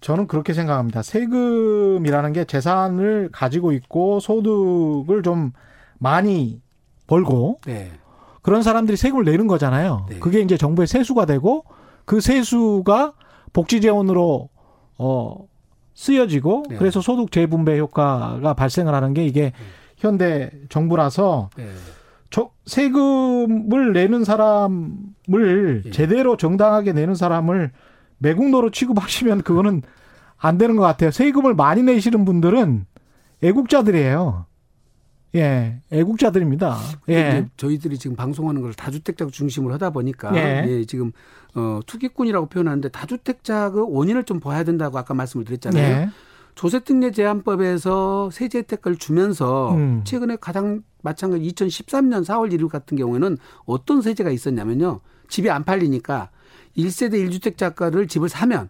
[0.00, 1.02] 저는 그렇게 생각합니다.
[1.02, 5.52] 세금이라는 게 재산을 가지고 있고 소득을 좀
[5.98, 6.60] 많이
[7.06, 7.90] 벌고 네.
[8.42, 10.06] 그런 사람들이 세금을 내는 거잖아요.
[10.08, 10.18] 네.
[10.18, 11.64] 그게 이제 정부의 세수가 되고
[12.06, 13.12] 그 세수가
[13.52, 14.48] 복지 재원으로
[14.96, 15.36] 어
[15.94, 16.76] 쓰여지고 네.
[16.76, 19.52] 그래서 소득 재분배 효과가 발생을 하는 게 이게 네.
[20.00, 21.68] 현대 정부라서 네.
[22.30, 25.90] 저 세금을 내는 사람을 예.
[25.90, 27.70] 제대로 정당하게 내는 사람을
[28.18, 29.82] 매국노로 취급하시면 그거는
[30.36, 31.10] 안 되는 것 같아요.
[31.10, 32.86] 세금을 많이 내시는 분들은
[33.42, 34.46] 애국자들이에요.
[35.36, 36.76] 예, 애국자들입니다.
[37.10, 37.46] 예.
[37.56, 40.64] 저희들이 지금 방송하는 걸 다주택자 중심으로 하다 보니까 예.
[40.66, 41.12] 예, 지금
[41.54, 45.84] 어 투기꾼이라고 표현하는데 다주택자 그 원인을 좀 봐야 된다고 아까 말씀을 드렸잖아요.
[45.84, 46.08] 예.
[46.54, 50.02] 조세특례 제한법에서 세제 혜택을 주면서 음.
[50.04, 55.00] 최근에 가장 마찬가지 2013년 4월 1일 같은 경우에는 어떤 세제가 있었냐면요.
[55.28, 56.30] 집이 안 팔리니까
[56.76, 58.68] 1세대 1주택 자가를 집을 사면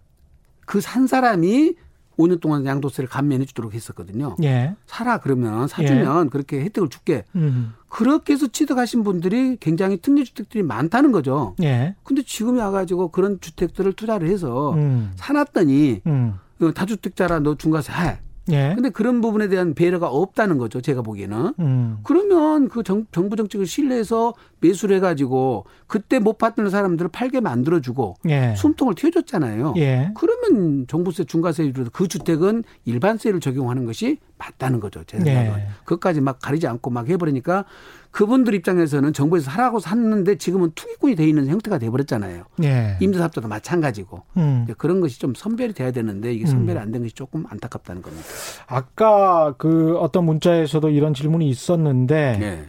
[0.66, 1.74] 그 산 사람이
[2.16, 4.36] 5년 동안 양도세를 감면해 주도록 했었거든요.
[4.42, 4.76] 예.
[4.86, 6.28] 사라 그러면 사주면 예.
[6.28, 7.24] 그렇게 혜택을 줄게.
[7.34, 7.72] 음.
[7.88, 11.56] 그렇게 해서 취득하신 분들이 굉장히 특례 주택들이 많다는 거죠.
[11.62, 11.96] 예.
[12.04, 15.12] 근데 지금이 와가지고 그런 주택들을 투자를 해서 음.
[15.16, 16.34] 사놨더니 음.
[16.60, 18.18] 어, 다주택자라 너 중과세 해.
[18.50, 18.72] 예.
[18.74, 20.80] 근데 그런 부분에 대한 배려가 없다는 거죠.
[20.80, 21.54] 제가 보기에는.
[21.58, 21.98] 음.
[22.02, 28.54] 그러면 그 정, 정부 정책을 신뢰해서 매수를 해가지고 그때 못 받는 사람들을 팔게 만들어주고 예.
[28.56, 29.74] 숨통을 틔워줬잖아요.
[29.76, 30.10] 예.
[30.16, 35.04] 그러면 종부세 중과세율로 그 주택은 일반세를 적용하는 것이 맞다는 거죠.
[35.04, 35.60] 제 생각은.
[35.60, 35.66] 예.
[35.84, 37.64] 그것까지 막 가리지 않고 막 해버리니까
[38.10, 42.44] 그분들 입장에서는 정부에서 하라고 샀는데 지금은 투기꾼이 돼 있는 형태가 돼버렸잖아요.
[42.64, 42.96] 예.
[43.00, 44.66] 임대사업자도 마찬가지고 음.
[44.78, 46.82] 그런 것이 좀 선별이 돼야 되는데 이게 선별이 음.
[46.82, 48.26] 안된 것이 조금 안타깝다는 겁니다.
[48.66, 52.64] 아까 그 어떤 문자에서도 이런 질문이 있었는데 예.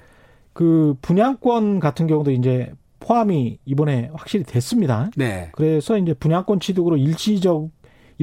[0.54, 5.10] 그 분양권 같은 경우도 이제 포함이 이번에 확실히 됐습니다.
[5.18, 5.50] 네.
[5.54, 7.70] 그래서 이제 분양권 취득으로 일시적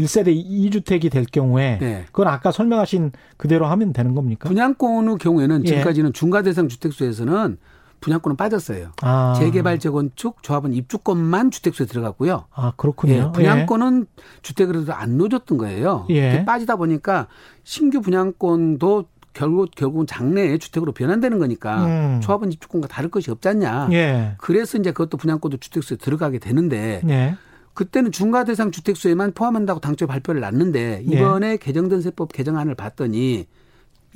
[0.02, 2.04] 1세대 2주택이 될 경우에 네.
[2.06, 4.48] 그건 아까 설명하신 그대로 하면 되는 겁니까?
[4.48, 5.68] 분양권의 경우에는 예.
[5.68, 6.12] 지금까지는 예.
[6.12, 7.58] 중과 대상 주택수에서는
[8.00, 8.92] 분양권은 빠졌어요.
[9.02, 9.34] 아.
[9.36, 12.44] 재개발 재건축 조합원 입주권만 주택수에 들어갔고요.
[12.52, 13.12] 아 그렇군요.
[13.12, 14.22] 예, 분양권은 예.
[14.42, 16.06] 주택으로 안 놓아줬던 거예요.
[16.10, 16.44] 예.
[16.44, 17.26] 빠지다 보니까
[17.64, 22.20] 신규 분양권도 결국 결국은 장래의 주택으로 변환되는 거니까 음.
[22.22, 23.88] 조합원 입주권과 다를 것이 없지 않냐.
[23.92, 24.34] 예.
[24.38, 27.36] 그래서 이제 그것도 분양권도 주택수에 들어가게 되는데 예.
[27.78, 31.16] 그때는 중과 대상 주택수에만 포함한다고 당초에 발표를 놨는데 예.
[31.16, 33.46] 이번에 개정된 세법 개정안을 봤더니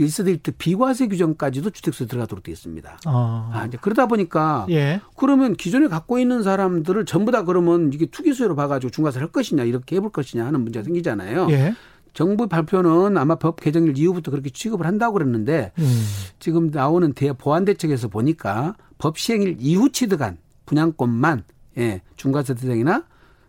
[0.01, 2.99] 1세대 1대 비과세 규정까지도 주택수에 들어가도록 되어 있습니다.
[3.05, 3.51] 아.
[3.53, 5.01] 아, 이제 그러다 보니까 예.
[5.17, 9.95] 그러면 기존에 갖고 있는 사람들을 전부 다 그러면 이게 투기수요로 봐가지고 중과세를 할 것이냐 이렇게
[9.95, 11.47] 해볼 것이냐 하는 문제가 생기잖아요.
[11.53, 11.77] 예.
[12.15, 16.05] 정부 발표는 아마 법 개정일 이후부터 그렇게 취급을 한다고 그랬는데 음.
[16.41, 21.45] 지금 나오는 대 보완 대책에서 보니까 법 시행일 이후 취득한 분양권만
[21.79, 23.05] 예, 중과세 대상이나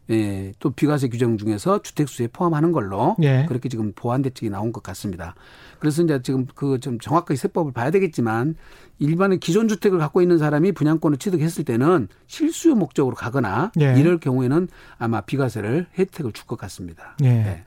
[0.10, 3.46] 예, 또 비과세 규정 중에서 주택수에 포함하는 걸로 예.
[3.48, 5.34] 그렇게 지금 보완 대책이 나온 것 같습니다.
[5.80, 8.56] 그래서 이제 지금 그 좀 정확하게 세법을 봐야 되겠지만
[9.00, 13.94] 일반의 기존 주택을 갖고 있는 사람이 분양권을 취득했을 때는 실수요 목적으로 가거나 예.
[13.98, 17.16] 이럴 경우에는 아마 비과세를 혜택을 줄 것 같습니다.
[17.24, 17.30] 예.
[17.30, 17.64] 네.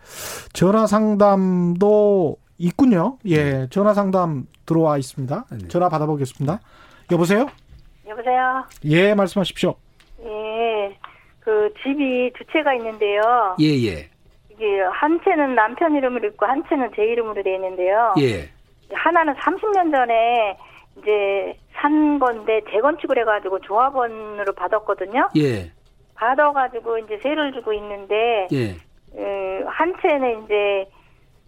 [0.52, 3.18] 전화 상담도 있군요.
[3.24, 3.36] 예.
[3.52, 3.66] 네.
[3.70, 5.46] 전화 상담 들어와 있습니다.
[5.50, 5.68] 네.
[5.68, 6.60] 전화 받아보겠습니다.
[7.10, 7.46] 여보세요?
[8.08, 8.64] 여보세요?
[8.84, 9.74] 예, 말씀하십시오.
[10.24, 10.98] 예.
[11.46, 13.54] 그 집이 두 채가 있는데요.
[13.60, 14.10] 예, 예.
[14.50, 18.14] 이게 한 채는 남편 이름으로 있고 한 채는 제 이름으로 돼 있는데요.
[18.18, 18.50] 예.
[18.92, 20.56] 하나는 30년 전에
[20.98, 25.28] 이제 산 건데 재건축을 해가지고 조합원으로 받았거든요.
[25.36, 25.70] 예.
[26.16, 28.70] 받아가지고 이제 세를 주고 있는데 예.
[29.16, 30.88] 어, 한 채는 이제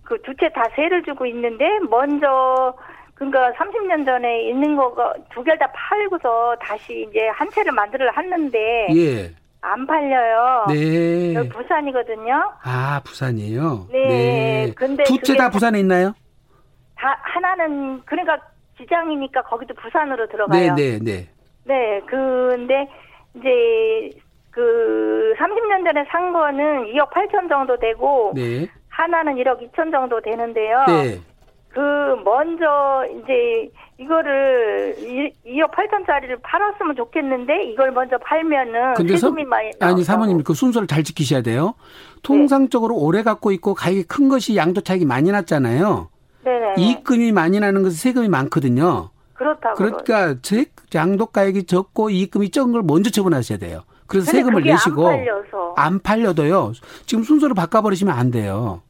[0.04, 2.72] 그 두 채 다 세를 주고 있는데 먼저
[3.14, 8.87] 그러니까 30년 전에 있는 거가 두 개를 다 팔고서 다시 이제 한 채를 만들어 놨는데
[8.94, 9.30] 예.
[9.61, 10.66] 안 팔려요.
[10.68, 11.49] 네.
[11.49, 12.53] 부산이거든요.
[12.62, 13.88] 아, 부산이에요?
[13.90, 14.07] 네.
[14.07, 14.73] 네.
[14.75, 16.14] 근데 두채다 부산에 있나요?
[16.97, 18.38] 다 하나는 그러니까
[18.77, 20.75] 지장이니까 거기도 부산으로 들어가요.
[20.75, 21.29] 네, 네, 네.
[21.64, 22.01] 네.
[22.07, 22.88] 근데
[23.35, 24.18] 이제
[24.51, 28.66] 그 30년 전에 산 거는 2억 8천 정도 되고 네.
[28.88, 30.85] 하나는 1억 2천 정도 되는데요.
[30.87, 31.21] 네.
[31.78, 34.96] 그 먼저 이제 이거를
[35.46, 39.70] 2억 8천짜리를 팔았으면 좋겠는데 이걸 먼저 팔면은 세금이 많이.
[39.78, 41.74] 아니 사모님 그 순서를 잘 지키셔야 돼요.
[42.24, 43.00] 통상적으로 네.
[43.00, 46.08] 오래 갖고 있고 가격이 큰 것이 양도 차익이 많이 났잖아요.
[46.42, 46.74] 네네.
[46.78, 49.10] 이익금이 많이 나는 것은 세금이 많거든요.
[49.34, 49.76] 그렇다고.
[49.76, 50.34] 그러니까
[50.96, 53.82] 양도 가액이 적고 이익금이 적은 걸 먼저 처분하셔야 돼요.
[54.08, 55.20] 그래서 세금을 내시고 안,
[55.76, 56.72] 안 팔려도요.
[57.06, 58.82] 지금 순서를 바꿔버리시면 안 돼요.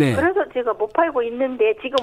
[0.00, 0.14] 네.
[0.16, 1.96] 그래서 제가 못 팔고 있는데 지금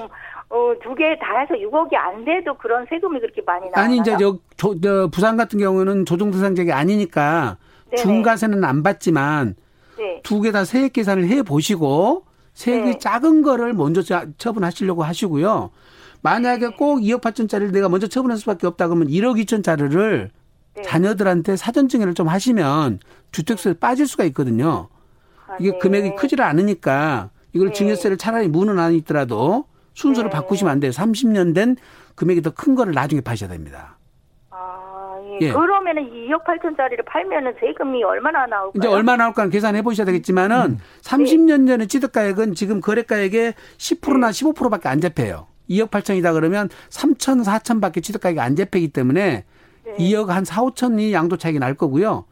[0.50, 3.84] 어, 두 개 다 해서 6억이 안 돼도 그런 세금이 그렇게 많이 나와요.
[3.84, 7.58] 아니 이제 저, 저, 저 부산 같은 경우는 조정 대상자가 아니니까
[7.90, 8.02] 네네.
[8.02, 9.56] 중과세는 안 받지만
[9.98, 10.20] 네.
[10.22, 12.98] 두개 다 세액 계산을 해 보시고 세액이 네.
[12.98, 14.00] 작은 거를 먼저
[14.38, 15.70] 처분하시려고 하시고요.
[16.22, 16.76] 만약에 네.
[16.76, 20.28] 꼭 2억 8천짜리를 내가 먼저 처분할 수밖에 없다 그러면 1억 2천짜리를
[20.76, 20.82] 네.
[20.82, 23.00] 자녀들한테 사전 증여를 좀 하시면
[23.32, 24.88] 주택수에 빠질 수가 있거든요.
[25.46, 25.78] 아, 이게 네.
[25.78, 27.72] 금액이 크지를 않으니까 이걸 네.
[27.74, 30.36] 증여세를 차라리 무는 안 있더라도 순서를 네.
[30.36, 30.90] 바꾸시면 안 돼요.
[30.92, 31.76] 30년 된
[32.14, 33.96] 금액이 더 큰 거를 나중에 파셔야 됩니다.
[34.50, 35.46] 아, 예.
[35.46, 35.52] 예.
[35.52, 38.72] 그러면은 2억 8천짜리를 팔면은 세금이 얼마나 나올까요?
[38.76, 40.78] 이제 얼마 나올까 계산해 보셔야 되겠지만은 음.
[41.02, 45.46] 30년 전에 취득가액은 지금 거래가액의 10%나 15%밖에 안 잡혀요.
[45.70, 49.44] 2억 8천이다 그러면 3천, 4천밖에 취득가액이 안 잡히기 때문에
[49.84, 49.94] 네.
[49.98, 52.24] 2억 한 4, 5천이 양도 차익이 날 거고요.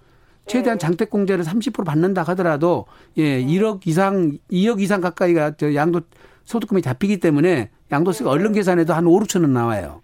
[0.46, 0.86] 최대한 네.
[0.86, 2.86] 장택 공제를 30% 받는다 하더라도
[3.18, 6.00] 예, 1억 이상, 2억 이상 가까이가 저 양도
[6.44, 10.02] 소득금이 잡히기 때문에 양도세가 얼른 계산해도 한 5, 6천 원 나와요.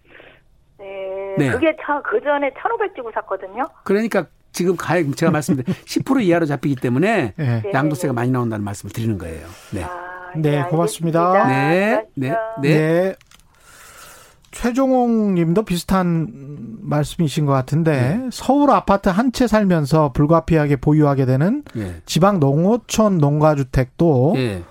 [0.78, 0.87] 네.
[1.38, 1.50] 네.
[1.50, 1.74] 그게
[2.05, 3.64] 그 전에 1,500 주고 샀거든요.
[3.85, 7.62] 그러니까 지금 가액 제가 말씀드린 10% 이하로 잡히기 때문에 네.
[7.72, 9.46] 양도세가 많이 나온다는 말씀을 드리는 거예요.
[9.72, 9.83] 네.
[9.85, 11.46] 아, 네, 네 고맙습니다.
[11.46, 12.05] 네.
[12.14, 12.35] 네.
[12.61, 13.14] 네.
[14.53, 14.61] 네.
[14.61, 16.29] 최종홍 님도 비슷한
[16.83, 18.29] 말씀이신 것 같은데 네.
[18.31, 21.97] 서울 아파트 한 채 살면서 불가피하게 보유하게 되는 네.
[22.07, 24.62] 지방 농어촌 농가주택도 네.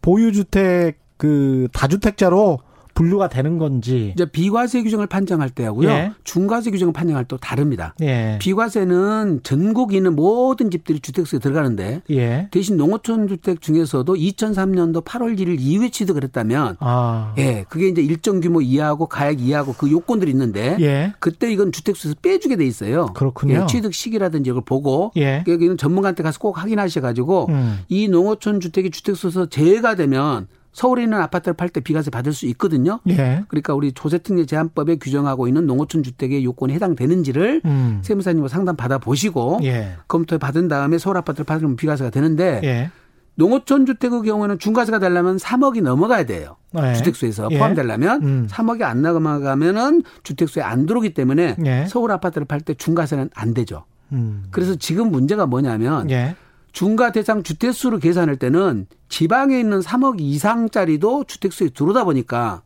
[0.00, 2.60] 보유주택 그 다주택자로
[2.96, 4.12] 분류가 되는 건지.
[4.14, 5.88] 이제 비과세 규정을 판정할 때하고요.
[5.90, 6.12] 예.
[6.24, 7.94] 중과세 규정을 판정할 때 다릅니다.
[8.00, 8.38] 예.
[8.40, 12.48] 비과세는 전국에 있는 모든 집들이 주택수에 들어가는데 예.
[12.50, 17.34] 대신 농어촌 주택 중에서도 2003년도 8월 1일 이후에 취득을 했다면 아.
[17.38, 21.12] 예, 그게 이제 일정 규모 이하고 가액 이하고 그 요건들이 있는데 예.
[21.20, 23.06] 그때 이건 주택수에서 빼주게 돼 있어요.
[23.14, 23.54] 그렇군요.
[23.62, 25.44] 예, 취득 시기라든지 이걸 보고 예.
[25.46, 27.80] 여기는 전문가한테 가서 꼭 확인하셔 가지고 음.
[27.88, 33.00] 이 농어촌 주택이 주택수에서 제외가 되면 서울에 있는 아파트를 팔 때 비과세 받을 수 있거든요.
[33.08, 33.44] 예.
[33.48, 38.00] 그러니까 우리 조세특례 제한법에 규정하고 있는 농어촌 주택의 요건에 해당되는지를 음.
[38.02, 39.94] 세무사님과 상담 받아 보시고 예.
[40.06, 42.90] 검토해 받은 다음에 서울 아파트를 받으면 비과세가 되는데 예.
[43.36, 46.56] 농어촌 주택의 경우에는 중과세가 되려면 3억이 넘어가야 돼요.
[46.72, 46.92] 네.
[46.92, 47.58] 주택수에서 예.
[47.58, 48.46] 포함되려면 음.
[48.50, 51.86] 3억이 안 넘어가면은 주택수에 안 들어오기 때문에 예.
[51.88, 53.84] 서울 아파트를 팔 때 중과세는 안 되죠.
[54.12, 54.44] 음.
[54.50, 56.36] 그래서 지금 문제가 뭐냐면 예.
[56.76, 62.60] 중과 대상 주택수를 계산할 때는 지방에 있는 3억 이상짜리도 주택수에 들어오다 보니까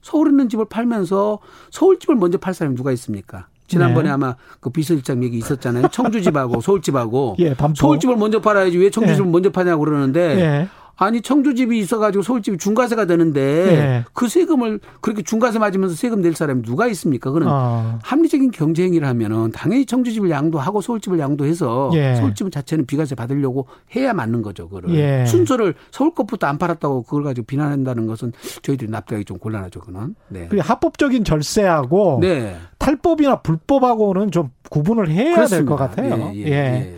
[0.00, 1.40] 서울에 있는 집을 팔면서
[1.72, 3.48] 서울집을 먼저 팔 사람이 누가 있습니까?
[3.66, 4.14] 지난번에 네.
[4.14, 5.88] 아마 그 비서실장 얘기 있었잖아요.
[5.88, 9.30] 청주집하고 서울집하고 예, 서울집을 먼저 팔아야지 왜 청주집을 예.
[9.32, 10.68] 먼저 파냐고 그러는데 예.
[11.00, 14.04] 아니 청주집이 있어가지고 서울집이 중과세가 되는데 네.
[14.12, 17.30] 그 세금을 그렇게 중과세 맞으면서 세금 낼 사람이 누가 있습니까?
[17.30, 18.00] 그는 어.
[18.02, 22.16] 합리적인 경제 행위를 하면은 당연히 청주집을 양도하고 서울집을 양도해서 예.
[22.16, 24.68] 서울집 자체는 비과세 받으려고 해야 맞는 거죠.
[24.68, 25.24] 그를 예.
[25.26, 28.32] 순서를 서울 것부터 안 팔았다고 그걸 가지고 비난한다는 것은
[28.62, 29.80] 저희들이 납득하기 좀 곤란하죠.
[29.80, 30.16] 그는.
[30.28, 30.48] 네.
[30.48, 32.56] 그 합법적인 절세하고 네.
[32.78, 36.32] 탈법이나 불법하고는 좀 구분을 해야 될 것 같아요.
[36.36, 36.94] 예.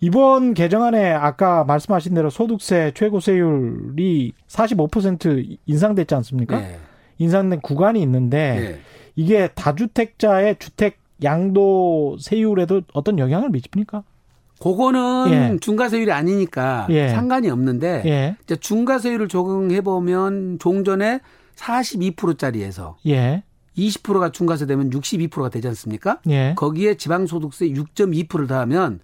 [0.00, 6.60] 이번 개정안에 아까 말씀하신 대로 소득세 최고세율이 45% 인상됐지 않습니까?
[6.60, 6.78] 네.
[7.18, 8.80] 인상된 구간이 있는데 네.
[9.16, 14.04] 이게 다주택자의 주택 양도 세율에도 어떤 영향을 미칩니까?
[14.60, 15.56] 그거는 예.
[15.60, 17.08] 중과세율이 아니니까 예.
[17.08, 18.36] 상관이 없는데 예.
[18.44, 21.20] 이제 중과세율을 적용해 보면 종전에
[21.56, 23.42] 42%짜리에서 예.
[23.76, 26.20] 20%가 중과세 되면 62%가 되지 않습니까?
[26.28, 26.54] 예.
[26.56, 29.00] 거기에 지방소득세 6.2%를 더하면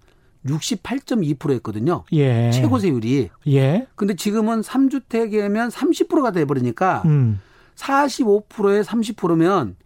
[0.47, 2.05] 68.2%였거든요.
[2.13, 2.51] 예.
[2.51, 3.31] 최고세율이.
[3.49, 3.87] 예.
[3.95, 7.41] 근데 지금은 3주택이면 30%가 돼 버리니까 음.
[7.77, 9.77] 45%에 30%면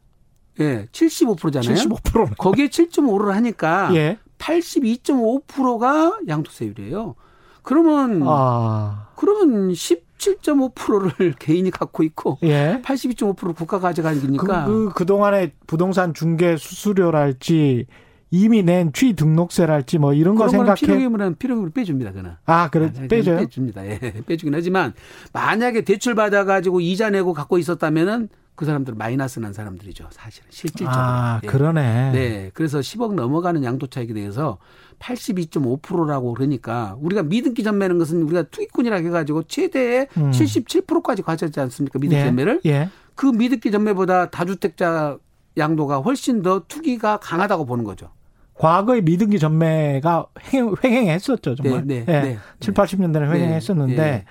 [0.61, 1.75] 예, 75%잖아요.
[1.75, 2.37] 75%.
[2.37, 4.19] 거기에 7.5를 하니까 예.
[4.39, 7.15] 82.5%가 양도세율이에요.
[7.63, 9.09] 그러면 아.
[9.15, 12.81] 그러면 17.5%를 개인이 갖고 있고 예.
[12.85, 17.87] 82.5%를 국가가 가져가니까 그, 그 그동안에 부동산 중개 수수료랄지
[18.31, 20.75] 이미 낸 취등록세랄지 뭐 이런 거 생각해.
[20.75, 22.13] 필요금은 필요금을 빼줍니다.
[22.13, 22.33] 그는.
[22.45, 23.39] 아 그래 아, 빼줘요?
[23.39, 23.87] 빼줍니다.
[23.87, 24.93] 예, 빼주긴 하지만
[25.33, 30.09] 만약에 대출 받아가지고 이자 내고 갖고 있었다면은 그 사람들은 마이너스 난 사람들이죠.
[30.11, 30.97] 사실은 실질적으로.
[30.97, 31.47] 아 예.
[31.47, 32.11] 그러네.
[32.13, 34.59] 네, 그래서 10억 넘어가는 양도 차익에 대해서
[34.99, 40.33] 82.5%라고 그러니까 우리가 미등기 전매는 것은 우리가 투기꾼이라고 해가지고 최대의 음.
[40.33, 42.01] 77%까지 가졌지 않습니까?
[42.01, 42.25] 미등기 예.
[42.27, 42.61] 전매를.
[42.67, 42.89] 예.
[43.15, 45.19] 그 미등기 전매보다 다주택자
[45.57, 48.11] 양도가 훨씬 더 투기가 강하다고 보는 거죠.
[48.59, 50.27] 과거에 미등기 전매가
[50.85, 51.85] 횡행했었죠, 정말.
[51.87, 52.21] 네, 네, 네.
[52.23, 54.25] 네 7, 80년대는 횡행했었는데 네.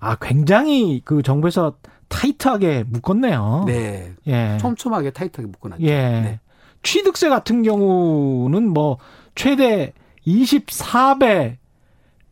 [0.00, 1.74] 아 굉장히 그 정부에서
[2.08, 3.64] 타이트하게 묶었네요.
[3.66, 4.12] 네.
[4.28, 4.58] 예.
[4.60, 5.82] 촘촘하게 타이트하게 묶어놨죠.
[5.82, 5.90] 예.
[5.90, 6.40] 네.
[6.82, 8.98] 취득세 같은 경우는 뭐
[9.34, 9.92] 최대
[10.26, 11.56] 24배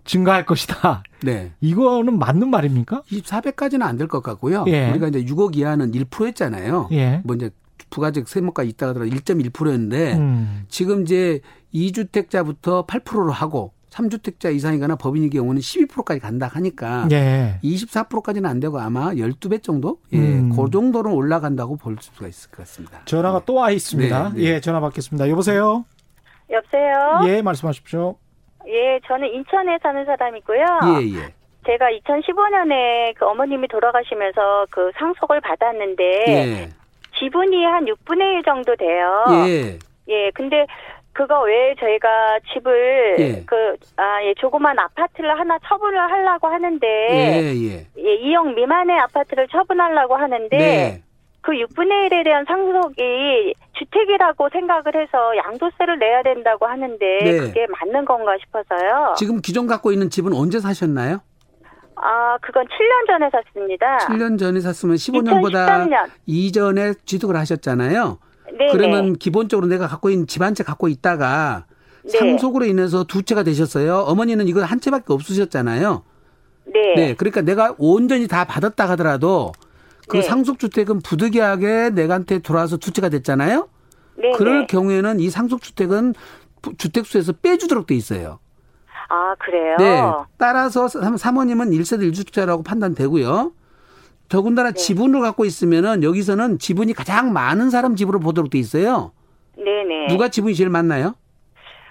[0.04, 1.02] 증가할 것이다.
[1.22, 1.52] 네.
[1.60, 3.02] 이거는 맞는 말입니까?
[3.10, 4.64] 24배까지는 안 될 것 같고요.
[4.68, 4.90] 예.
[4.90, 6.88] 우리가 이제 6억 이하는 1%였잖아요.
[6.92, 7.20] 예.
[7.24, 7.50] 뭐 이제
[7.92, 10.64] 부가적 세무가 있다가 하더라도 1.1%였는데 음.
[10.68, 11.40] 지금 이제
[11.72, 17.58] 2주택자부터 8%로 하고 3주택자 이상이거나 법인의 경우는 12%까지 간다 하니까 예.
[17.62, 19.98] 24%까지는 안 되고 아마 12배 정도?
[20.14, 20.18] 예.
[20.18, 20.50] 음.
[20.56, 23.02] 그 정도는 올라간다고 볼 수가 있을 것 같습니다.
[23.04, 23.44] 전화가 네.
[23.44, 24.32] 또와 있습니다.
[24.34, 24.42] 네, 네.
[24.44, 25.28] 예, 전화 받겠습니다.
[25.28, 25.84] 여보세요?
[26.50, 27.20] 여보세요?
[27.26, 28.16] 예, 말씀하십시오.
[28.66, 30.64] 예, 저는 인천에 사는 사람이고요.
[30.84, 31.34] 예, 예.
[31.66, 36.68] 제가 2015년에 그 어머님이 돌아가시면서 그 상속을 받았는데 예.
[37.22, 39.24] 지분이 한 6분의 1 정도 돼요.
[39.46, 39.78] 예.
[40.08, 40.66] 예, 근데
[41.12, 43.42] 그거 외에 저희가 집을 예.
[43.46, 46.86] 그, 아, 예, 조그만 아파트를 하나 처분을 하려고 하는데.
[46.86, 47.86] 예, 예.
[47.98, 50.56] 예 2억 미만의 아파트를 처분하려고 하는데.
[50.56, 51.02] 네.
[51.42, 57.18] 그 6분의 1에 대한 상속이 주택이라고 생각을 해서 양도세를 내야 된다고 하는데.
[57.22, 57.38] 네.
[57.38, 59.14] 그게 맞는 건가 싶어서요.
[59.16, 61.18] 지금 기존 갖고 있는 집은 언제 사셨나요?
[61.96, 63.98] 아, 그건 7년 전에 샀습니다.
[63.98, 66.10] 7년 전에 샀으면 15년보다 2013년.
[66.26, 68.18] 이전에 취득을 하셨잖아요.
[68.58, 68.66] 네.
[68.72, 71.66] 그러면 기본적으로 내가 갖고 있는 집 한 채 갖고 있다가
[72.04, 72.18] 네.
[72.18, 73.98] 상속으로 인해서 두 채가 되셨어요.
[74.00, 76.02] 어머니는 이거 한 채밖에 없으셨잖아요.
[76.66, 76.94] 네.
[76.96, 77.14] 네.
[77.14, 79.52] 그러니까 내가 온전히 다 받았다 하더라도
[80.08, 80.22] 그 네.
[80.22, 83.68] 상속주택은 부득이하게 내가한테 돌아와서 두 채가 됐잖아요.
[84.16, 84.30] 네.
[84.32, 84.66] 그럴 네.
[84.66, 86.14] 경우에는 이 상속주택은
[86.78, 88.38] 주택수에서 빼주도록 돼 있어요.
[89.12, 89.76] 아, 그래요?
[89.78, 90.02] 네.
[90.38, 93.52] 따라서 사모님은 1세대 1주택자라고 판단되고요.
[94.30, 94.74] 더군다나 네.
[94.74, 99.12] 지분을 갖고 있으면은 여기서는 지분이 가장 많은 사람 집으로 보도록 돼 있어요.
[99.56, 100.06] 네네.
[100.08, 101.14] 누가 지분이 제일 많나요?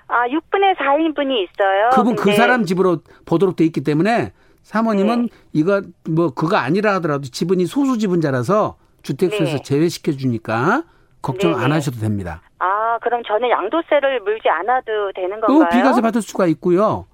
[0.07, 1.89] 아, 6분의 4인분이 있어요.
[1.93, 2.31] 그분 그 근데...
[2.31, 4.33] 그 사람 집으로 보도록 돼 있기 때문에
[4.63, 5.27] 사모님은 네.
[5.53, 9.61] 이거 뭐 그거 아니라 하더라도 지분이 소수 지분자라서 주택수에서 네.
[9.61, 10.85] 제외시켜 주니까
[11.21, 11.63] 걱정 네네.
[11.63, 12.41] 안 하셔도 됩니다.
[12.57, 15.69] 아, 그럼 저는 양도세를 물지 않아도 되는 건가요?
[15.69, 17.05] 비과세 받을 수가 있고요.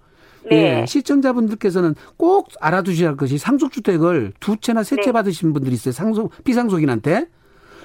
[0.50, 0.82] 네.
[0.82, 5.12] 예, 시청자분들께서는 꼭 알아두셔야 할 것이 상속주택을 두 채나 세채 네.
[5.12, 5.92] 받으신 분들이 있어요.
[5.92, 7.28] 상속, 비상속인한테.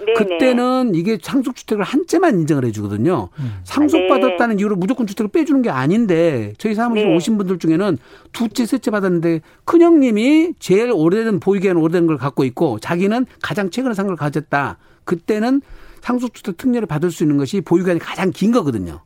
[0.04, 0.14] 네네.
[0.14, 3.28] 그때는 이게 상속주택을 한 채만 인정을 해주거든요.
[3.38, 3.52] 음.
[3.62, 4.60] 상속받았다는 네.
[4.60, 7.14] 이유로 무조건 주택을 빼주는 게 아닌데 저희 사무실 네.
[7.14, 7.98] 오신 분들 중에는
[8.32, 13.70] 두 채, 세 채 받았는데 큰형님이 제일 오래된 보이기에는 오래된 걸 갖고 있고 자기는 가장
[13.70, 14.78] 최근에 산 걸 가졌다.
[15.04, 15.62] 그때는
[16.00, 19.02] 상속주택 특례를 받을 수 있는 것이 보유기간이 가장 긴 거거든요.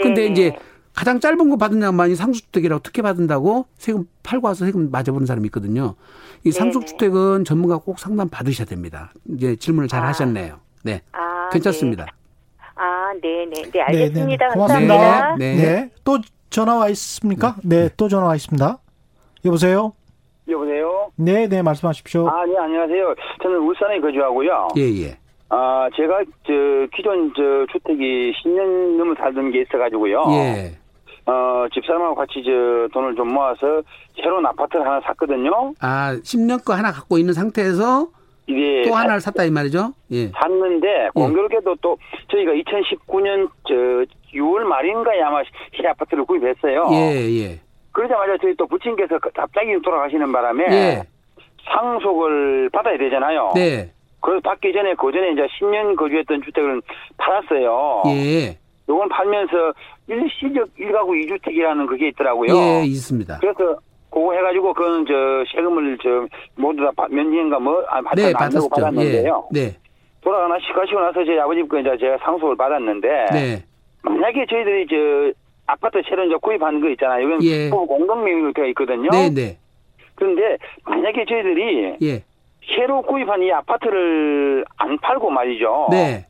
[0.00, 0.56] 근데 이제
[0.94, 5.94] 가장 짧은 거 받은 양반이 상속주택이라고 특혜 받은다고 세금 팔고 와서 세금 맞아보는 사람이 있거든요.
[6.44, 9.12] 이 상속주택은 전문가 꼭 상담 받으셔야 됩니다.
[9.28, 10.08] 이제 질문을 잘 아.
[10.08, 10.58] 하셨네요.
[10.84, 11.00] 네.
[11.12, 12.04] 아, 괜찮습니다.
[12.04, 12.10] 네.
[12.74, 13.50] 아, 네네.
[13.50, 14.46] 네, 네, 알겠습니다.
[14.46, 14.54] 네, 네.
[14.54, 15.36] 고맙습니다.
[15.36, 15.54] 네.
[15.54, 15.62] 네.
[15.62, 15.90] 네.
[16.04, 16.18] 또
[16.50, 17.56] 전화 와 있습니까?
[17.62, 18.78] 네, 또 전화 와 있습니다.
[19.44, 19.92] 여보세요?
[20.48, 21.10] 여보세요?
[21.16, 22.28] 네, 네, 말씀하십시오.
[22.28, 23.14] 아, 네, 안녕하세요.
[23.42, 24.68] 저는 울산에 거주하고요.
[24.76, 25.16] 예, 예.
[25.48, 26.52] 아, 제가 저
[26.96, 30.24] 기존 저 주택이 10년 넘어 살던 게 있어가지고요.
[30.32, 30.81] 예.
[31.26, 33.82] 어, 집사람하고 같이 저 돈을 좀 모아서
[34.16, 35.72] 새로운 아파트를 하나 샀거든요.
[35.80, 38.08] 아, 10년 거 하나 갖고 있는 상태에서
[38.48, 39.92] 예, 또 하나를 샀다 이 말이죠?
[40.10, 40.28] 예.
[40.28, 41.08] 샀는데 예.
[41.14, 41.96] 공교롭게도 또
[42.30, 43.74] 저희가 2019년 저
[44.34, 45.42] 6월 말인가에 아마
[45.80, 46.88] 새 아파트를 구입했어요.
[46.90, 47.60] 예, 예.
[47.92, 51.02] 그러자마자 저희 또 부친께서 갑자기 돌아가시는 바람에 예.
[51.72, 53.52] 상속을 받아야 되잖아요.
[53.54, 53.92] 네.
[54.20, 56.80] 그래서 받기 전에 그 전에 이제 10년 거주했던 주택을
[57.18, 58.02] 팔았어요.
[58.06, 58.58] 예.
[58.92, 59.72] 요건 팔면서
[60.06, 62.54] 일시적 일가구 이주택이라는 그게 있더라고요.
[62.54, 63.38] 예, 있습니다.
[63.40, 63.76] 그래서
[64.10, 65.14] 그거 해가지고 그건 저
[65.54, 66.26] 세금을 저
[66.56, 68.68] 모두 다 면제인가 뭐 아, 네, 받았죠.
[68.68, 69.48] 받았는데요.
[69.54, 69.76] 예, 네.
[70.20, 73.64] 돌아가나 시가시고 나서 저희 아버지 거 이제 제가 상속을 받았는데 네.
[74.02, 75.32] 만약에 저희들이 저
[75.66, 77.26] 아파트 새로 이제 구입한 거 있잖아요.
[77.26, 77.70] 이건 예.
[77.70, 79.08] 공동명의로 되어 있거든요.
[79.10, 79.58] 네, 네.
[80.14, 82.22] 그런데 만약에 저희들이 예.
[82.76, 85.88] 새로 구입한 이 아파트를 안 팔고 말이죠.
[85.90, 86.26] 네.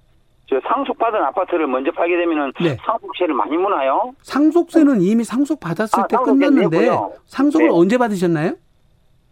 [0.53, 2.77] 저 상속받은 아파트를 먼저 팔게 되면은 네.
[2.85, 4.13] 상속세를 많이 무나요?
[4.21, 7.13] 상속세는 이미 상속 받았을 아, 때 끝났는데 내고요.
[7.25, 7.73] 상속을 네.
[7.73, 8.53] 언제 받으셨나요?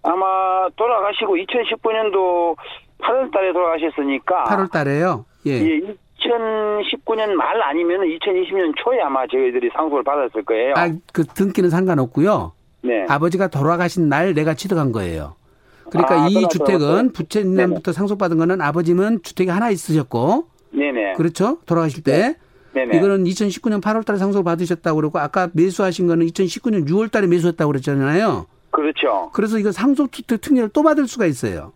[0.02, 2.56] 아마 돌아가시고 2019년도
[3.02, 5.26] 8월 달에 돌아가셨으니까 8월 달에요.
[5.46, 5.52] 예.
[5.60, 5.80] 예
[6.20, 10.74] 2019년 말 아니면 2020년 초에 아마 저희들이 상속을 받았을 거예요.
[10.76, 12.52] 아, 그 등기는 상관없고요.
[12.82, 13.04] 네.
[13.10, 15.34] 아버지가 돌아가신 날 내가 취득한 거예요.
[15.90, 20.48] 그러니까 아, 이 주택은 부채님부터 상속받은 거는 아버지는 주택이 하나 있으셨고
[20.80, 21.12] 네네.
[21.14, 21.58] 그렇죠?
[21.66, 22.36] 돌아가실 때.
[22.72, 22.96] 네네.
[22.96, 28.46] 이거는 2019년 8월 달에 상속 받으셨다고 그러고 아까 매수하신 거는 2019년 6월 달에 매수했다고 그랬잖아요.
[28.70, 29.30] 그렇죠.
[29.32, 31.72] 그래서 이거 상속 주택 특례를 또 받을 수가 있어요.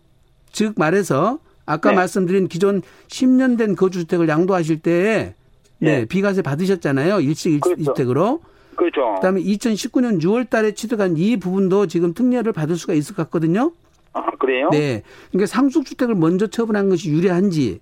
[0.51, 1.97] 즉 말해서 아까 네.
[1.97, 5.35] 말씀드린 기존 10년 된 거주 주택을 양도하실 때
[5.79, 6.05] 네, 네.
[6.05, 7.19] 비과세 받으셨잖아요.
[7.19, 7.79] 일식 그렇죠.
[7.81, 8.41] 일주택으로.
[8.75, 9.15] 그렇죠.
[9.15, 13.73] 그다음에 2019년 6월 달에 취득한 이 부분도 지금 특례를 받을 수가 있을 것 같거든요.
[14.13, 14.69] 아, 그래요?
[14.71, 15.03] 네.
[15.31, 17.79] 그러니까 상속 주택을 먼저 처분한 것이 유리한지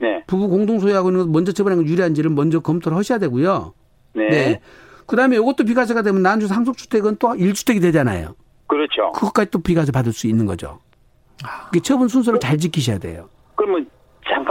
[0.00, 0.24] 네.
[0.26, 3.74] 부부 공동 소유하고 있는 것 먼저 처분하는 게 유리한지를 먼저 검토를 하셔야 되고요.
[4.14, 4.28] 네.
[4.28, 4.60] 네.
[5.06, 8.34] 그다음에 이것도 비과세가 되면 난주 상속 주택은 또 1주택이 되잖아요.
[8.66, 9.12] 그렇죠.
[9.12, 10.78] 그것까지 또 비과세 받을 수 있는 거죠.
[11.72, 13.28] 그 처분 순서를 잘 지키셔야 돼요.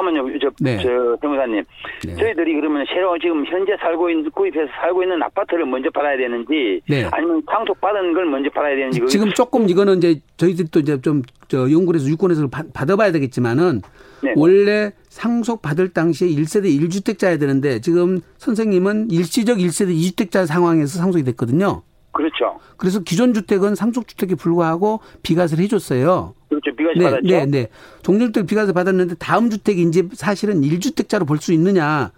[0.09, 0.77] 잠깐만요, 저, 네.
[0.81, 1.63] 저, 변호사님.
[2.05, 2.15] 네.
[2.15, 7.07] 저희들이 그러면 새로 지금 현재 살고 있는, 구입해서 살고 있는 아파트를 먼저 팔아야 되는지, 네.
[7.11, 9.01] 아니면 상속 받은 걸 먼저 팔아야 되는지.
[9.07, 13.81] 지금 조금 이거는 이제 저희들이 또 이제 좀, 저, 연구에서 유권에서 받아봐야 되겠지만은,
[14.23, 14.33] 네.
[14.35, 21.83] 원래 상속 받을 당시에 1세대 1주택자야 되는데, 지금 선생님은 일시적 1세대 2주택자 상황에서 상속이 됐거든요.
[22.11, 22.59] 그렇죠.
[22.77, 26.33] 그래서 기존 주택은 상속주택에 불과하고 비과세를 해줬어요.
[26.49, 26.75] 그렇죠.
[26.75, 27.27] 비과세 네, 받았죠.
[27.27, 27.67] 네, 네.
[28.01, 32.11] 종료주택 비과세 받았는데 다음 주택이 이제 사실은 1주택자로 볼 수 있느냐.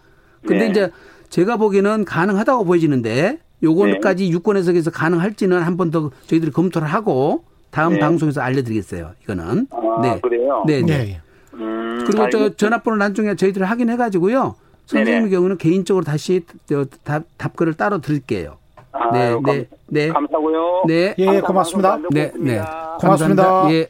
[0.47, 0.69] 근데 네.
[0.71, 0.91] 이제
[1.29, 4.29] 제가 보기에는 가능하다고 보여지는데 요거까지 네.
[4.31, 7.99] 유권 해석에서 가능할지는 한 번 더 저희들이 검토를 하고 다음 네.
[7.99, 9.11] 방송에서 알려드리겠어요.
[9.23, 9.67] 이거는.
[9.71, 10.19] 아, 네.
[10.21, 10.63] 그래요?
[10.65, 10.97] 네, 네.
[10.97, 11.21] 네.
[11.53, 14.55] 음, 그리고 저 전화번호 나중에 저희들이 확인해 가지고요.
[14.87, 16.41] 선생님의 경우는 개인적으로 다시
[17.03, 18.57] 답, 답글을 따로 드릴게요.
[19.01, 20.07] 아, 네, 네, 네.
[20.09, 20.83] 감사고요.
[20.87, 21.97] 네, 예, 고맙습니다.
[22.11, 22.61] 네, 네.
[22.99, 23.71] 고맙습니다.
[23.71, 23.87] 예.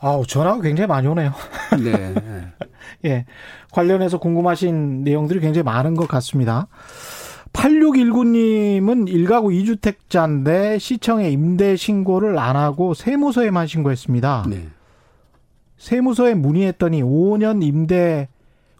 [0.00, 1.32] 아우, 전화가 굉장히 많이 오네요.
[1.82, 2.14] 네.
[3.06, 3.24] 예.
[3.72, 6.68] 관련해서 궁금하신 내용들이 굉장히 많은 것 같습니다.
[7.54, 14.46] 8619님은 1가구 2주택자인데 시청에 임대 신고를 안 하고 세무서에만 신고했습니다.
[14.50, 14.68] 네.
[15.78, 18.28] 세무서에 문의했더니 5년 임대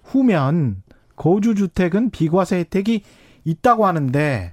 [0.03, 0.83] 후면
[1.17, 3.03] 거주주택은 비과세 혜택이
[3.45, 4.53] 있다고 하는데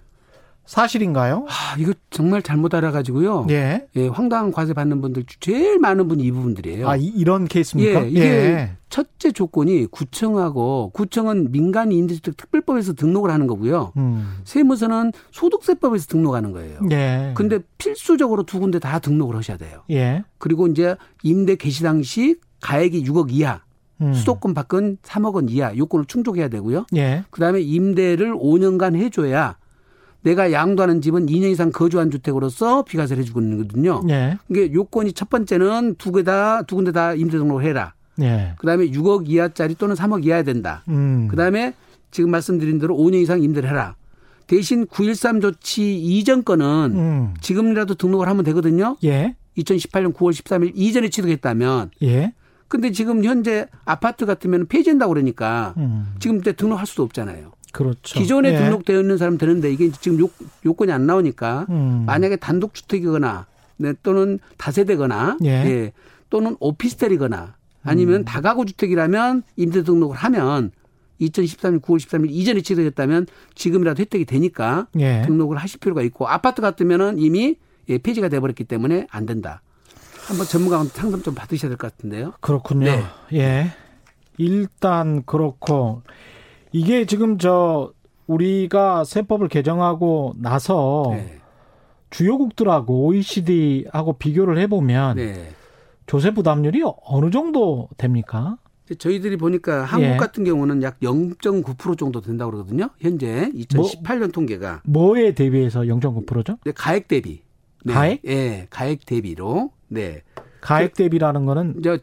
[0.65, 1.47] 사실인가요?
[1.49, 3.47] 아, 이거 정말 잘못 알아가지고요.
[3.49, 3.87] 예.
[3.95, 6.87] 예, 황당한 과세 받는 분들 제일 많은 분이 이 부분들이에요.
[6.87, 8.05] 아, 이, 런 케이스입니까?
[8.05, 8.71] 예, 이게 예.
[8.89, 13.91] 첫째 조건이 구청하고 구청은 민간 임대주택 특별법에서 등록을 하는 거고요.
[13.97, 14.37] 음.
[14.45, 16.79] 세무서는 소득세법에서 등록하는 거예요.
[16.91, 17.33] 예.
[17.35, 19.81] 근데 필수적으로 두 군데 다 등록을 하셔야 돼요.
[19.89, 20.23] 예.
[20.37, 23.61] 그리고 이제 임대 개시 당시 가액이 6억 이하
[24.01, 24.13] 음.
[24.13, 26.85] 수도권 밖은 3억 원 이하 요건을 충족해야 되고요.
[26.95, 27.23] 예.
[27.29, 29.57] 그다음에 임대를 5년간 해줘야
[30.23, 34.01] 내가 양도하는 집은 2년 이상 거주한 주택으로서 비과세를 해주고 있는 거거든요.
[34.09, 34.37] 예.
[34.49, 37.93] 이게 요건이 첫 번째는 두 개 다 두 군데 다 임대 등록을 해라.
[38.21, 38.53] 예.
[38.59, 40.83] 그다음에 6억 이하짜리 또는 3억 이하야 된다.
[40.89, 41.27] 음.
[41.29, 41.73] 그다음에
[42.11, 43.95] 지금 말씀드린 대로 5년 이상 임대를 해라.
[44.47, 47.33] 대신 9.13 조치 이전 거는 음.
[47.41, 48.97] 지금이라도 등록을 하면 되거든요.
[49.03, 49.35] 예.
[49.57, 51.91] 2018년 9월 13일 이전에 취득했다면.
[52.03, 52.33] 예.
[52.71, 56.15] 근데 지금 현재 아파트 같으면 폐지한다고 그러니까 음.
[56.19, 57.51] 지금 이제 등록할 수도 없잖아요.
[57.73, 58.17] 그렇죠.
[58.17, 58.57] 기존에 예.
[58.57, 60.29] 등록되어 있는 사람 되는데 이게 지금 요,
[60.65, 62.03] 요건이 안 나오니까 음.
[62.05, 63.45] 만약에 단독주택이거나
[63.75, 65.49] 네, 또는 다세대거나 예.
[65.49, 65.91] 예.
[66.29, 68.25] 또는 오피스텔이거나 아니면 음.
[68.25, 70.71] 다가구 주택이라면 임대 등록을 하면
[71.19, 75.23] 2013년 9월 13일 이전에 취득했다면 지금이라도 혜택이 되니까 예.
[75.25, 77.57] 등록을 하실 필요가 있고 아파트 같으면은 이미
[77.89, 79.61] 예, 폐지가 돼버렸기 때문에 안 된다.
[80.27, 82.33] 한번 전문가한테 상담 좀 받으셔야 될 것 같은데요.
[82.41, 82.85] 그렇군요.
[82.85, 83.03] 네.
[83.33, 83.65] 예.
[84.37, 86.01] 일단 그렇고
[86.71, 87.91] 이게 지금 저
[88.27, 91.39] 우리가 세법을 개정하고 나서 네.
[92.11, 95.49] 주요국들하고 OECD하고 비교를 해보면 네.
[96.07, 98.57] 조세 부담률이 어느 정도 됩니까?
[98.97, 100.17] 저희들이 보니까 한국 예.
[100.17, 102.89] 같은 경우는 약 0.9% 정도 된다고 그러거든요.
[102.99, 104.81] 현재 2018년 뭐, 통계가.
[104.85, 106.57] 뭐에 대비해서 0.9%죠?
[106.65, 107.41] 네, 가액 대비.
[107.85, 107.93] 네.
[107.93, 108.21] 가액?
[108.25, 109.71] 예, 가액 대비로.
[109.91, 110.21] 네.
[110.61, 111.97] 가액 대비라는 거는 저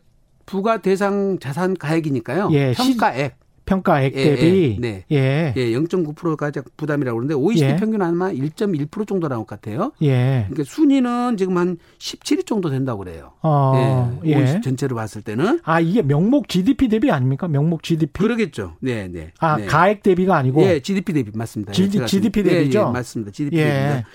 [0.46, 2.50] 부가 대상 자산 가액이니까요.
[2.52, 3.36] 예, 평가액.
[3.68, 5.04] 평가액 예, 대비 예, 네.
[5.12, 5.52] 예.
[5.54, 7.76] 예, 0.9%가 부담이라고 그러는데 OECD 예.
[7.76, 9.92] 평균은 아마 1.1% 정도 나올 것 같아요.
[10.00, 10.46] 예.
[10.48, 13.32] 그러니까 순위는 지금 한 17위 정도 된다고 그래요.
[13.42, 14.36] 어, 예.
[14.36, 17.46] OECD 전체로 봤을 때는 아, 이게 명목 GDP 대비 아닙니까?
[17.46, 18.12] 명목 GDP.
[18.14, 18.76] 그러겠죠.
[18.80, 19.32] 네, 네.
[19.38, 19.66] 아, 네.
[19.66, 21.72] 가액 대비가 아니고 예, GDP 대비 맞습니다.
[21.72, 22.78] G, GDP 대비죠.
[22.78, 23.32] 예, 예, 맞습니다.
[23.32, 24.08] GDP 대비입니다.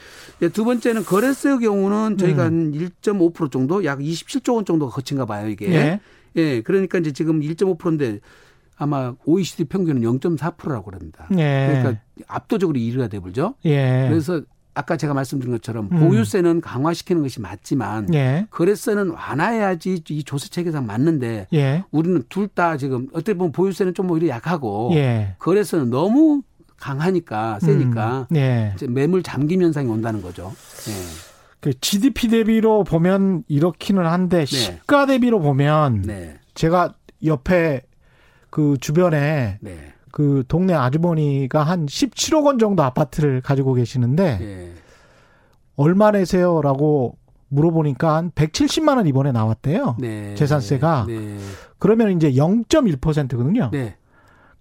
[0.44, 2.72] 예, 두 번째는 거래세의 경우는 저희가 음.
[2.74, 5.70] 한1.5% 정도 약 27조 원 정도가 거친가 봐요, 이게.
[5.74, 6.00] 예.
[6.36, 8.20] 예, 그러니까 이제 지금 1.5%인데
[8.76, 11.28] 아마 OECD 평균은 0.4%라고 그럽니다.
[11.38, 11.68] 예.
[11.82, 13.56] 그러니까 압도적으로 1위가 돼 버죠.
[13.66, 14.08] 예.
[14.10, 14.42] 그래서
[14.74, 16.00] 아까 제가 말씀드린 것처럼 음.
[16.00, 18.48] 보유세는 강화시키는 것이 맞지만 예.
[18.50, 21.84] 거래세는 완화해야지 이 조세 체계상 맞는데 예.
[21.92, 25.36] 우리는 둘 다 지금 어떻게 보면 보유세는 좀 오히려 약하고 예.
[25.40, 26.42] 거래세는 너무
[26.84, 28.36] 강하니까 세니까 음.
[28.36, 28.76] 예.
[28.90, 30.54] 매물 잠김 현상이 온다는 거죠.
[30.90, 30.94] 예.
[31.62, 34.46] 그 GDP 대비로 보면 이렇기는 한데 네.
[34.46, 36.40] 시가 대비로 보면 네.
[36.56, 37.84] 제가 옆에
[38.50, 39.94] 그 주변에 네.
[40.12, 44.74] 그 동네 아주머니가 한 17억 원 정도 아파트를 가지고 계시는데 네.
[45.78, 47.18] 얼마 내세요라고
[47.48, 49.96] 물어보니까 한 170만 원 이번에 나왔대요.
[50.00, 50.36] 네.
[50.36, 51.06] 재산세가.
[51.08, 51.38] 네.
[51.80, 53.70] 그러면 이제 0.1%거든요.
[53.72, 53.96] 네.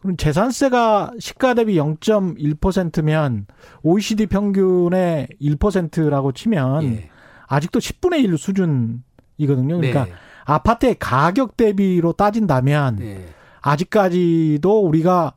[0.02, 3.46] 그럼 재산세가 시가 대비 0.1%면
[3.82, 7.10] OECD 평균의 1%라고 치면 예.
[7.46, 9.76] 아직도 10분의 1 수준이거든요.
[9.76, 10.12] 그러니까 네.
[10.44, 13.28] 아파트의 가격 대비로 따진다면 네.
[13.60, 15.34] 아직까지도 우리가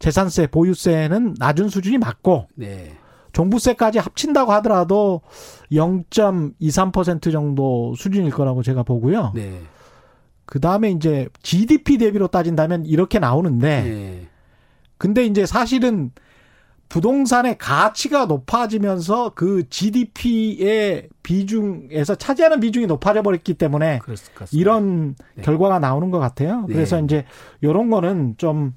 [0.00, 2.96] 재산세, 보유세는 낮은 수준이 맞고 네.
[3.32, 5.20] 종부세까지 합친다고 하더라도
[5.70, 9.30] 0.23% 정도 수준일 거라고 제가 보고요.
[9.36, 9.60] 네.
[10.50, 14.26] 그 다음에 이제 GDP 대비로 따진다면 이렇게 나오는데, 네.
[14.96, 16.10] 근데 이제 사실은
[16.88, 23.98] 부동산의 가치가 높아지면서 그 GDP의 비중에서 차지하는 비중이 높아져 버렸기 때문에
[24.52, 25.42] 이런 네.
[25.42, 26.64] 결과가 나오는 것 같아요.
[26.66, 26.74] 네.
[26.74, 27.24] 그래서 이제
[27.60, 28.72] 이런 거는 좀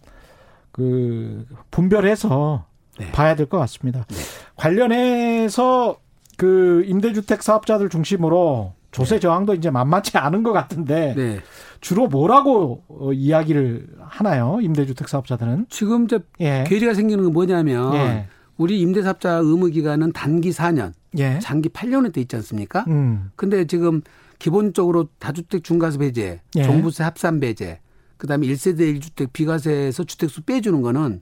[0.71, 2.65] 그 분별해서
[2.99, 3.11] 네.
[3.11, 4.05] 봐야 될 것 같습니다.
[4.09, 4.15] 네.
[4.55, 5.97] 관련해서
[6.37, 9.19] 그 임대주택 사업자들 중심으로 조세 네.
[9.21, 11.39] 저항도 이제 만만치 않은 것 같은데 네.
[11.79, 14.59] 주로 뭐라고 어, 이야기를 하나요?
[14.61, 16.63] 임대주택 사업자들은 지금 이제 예.
[16.67, 18.27] 괴리가 생기는 건 뭐냐면 예.
[18.57, 21.39] 우리 임대사업자 의무 기간은 단기 4년, 예.
[21.39, 22.85] 장기 8년에 돼 있지 않습니까?
[22.87, 23.31] 음.
[23.35, 24.01] 근데 지금
[24.37, 26.63] 기본적으로 다주택 중과세 배제, 예.
[26.63, 27.79] 종부세 합산 배제,
[28.17, 31.21] 그다음에 1세대 1주택 비과세에서 주택수 빼주는 거는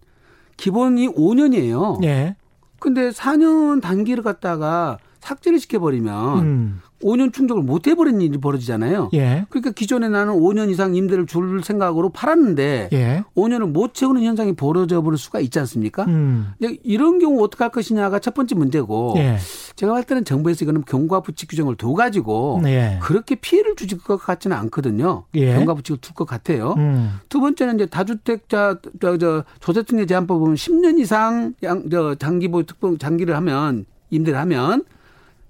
[0.58, 2.04] 기본이 5년이에요.
[2.04, 2.36] 예.
[2.80, 6.82] 근데 4년 단기를 갖다가 삭제를 시켜버리면 음.
[7.04, 9.10] 5년 충족을 못 해버린 일이 벌어지잖아요.
[9.14, 9.46] 예.
[9.50, 13.24] 그러니까 기존에 나는 5년 이상 임대를 줄 생각으로 팔았는데 예.
[13.36, 16.04] 5년을 못 채우는 현상이 벌어져 버릴 수가 있지 않습니까?
[16.06, 16.54] 음.
[16.84, 19.38] 이런 경우 어떻게 할 것이냐가 첫 번째 문제고 예.
[19.76, 23.00] 제가 볼 때는 정부에서 이거는 경과 부칙 규정을 둬 가지고 예.
[23.02, 25.24] 그렇게 피해를 주실 것 같지는 않거든요.
[25.36, 25.54] 예.
[25.56, 26.74] 경과 부칙을 둘 것 같아요.
[26.78, 27.20] 음.
[27.30, 32.98] 두 번째는 이제 다주택자 저, 저 조세특례 제한법 보면 10년 이상 양, 저 장기보 특별
[32.98, 34.84] 장기를 하면 임대를 하면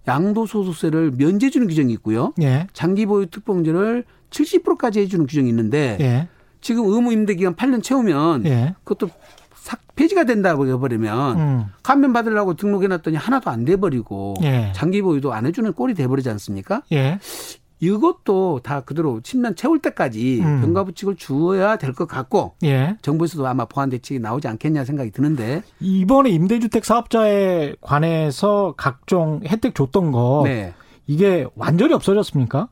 [0.10, 2.34] 양도소득세를 면제 주는 규정이 있고요.
[2.42, 2.68] 예.
[2.74, 6.28] 장기 보유 특공제를 70%까지 해주는 규정이 있는데 예.
[6.62, 8.76] 지금 의무 임대 기간 8년 채우면 예.
[8.84, 9.12] 그것도
[9.56, 11.66] 삭 폐지가 된다고 해버리면 음.
[11.84, 14.72] 감면 받으려고 등록해놨더니 하나도 안 돼버리고 예.
[14.74, 16.82] 장기 보유도 안 해주는 꼴이 돼버리지 않습니까?
[17.82, 17.88] 예.
[17.88, 20.62] 이것도 다 그대로 10년 채울 때까지 음.
[20.62, 22.98] 병가 부칙을 주어야 될 것 같고 예.
[23.02, 30.12] 정부에서도 아마 보완 대책이 나오지 않겠냐 생각이 드는데 이번에 임대주택 사업자에 관해서 각종 혜택 줬던
[30.12, 30.74] 거 네.
[31.08, 32.68] 이게 완전히 없어졌습니까?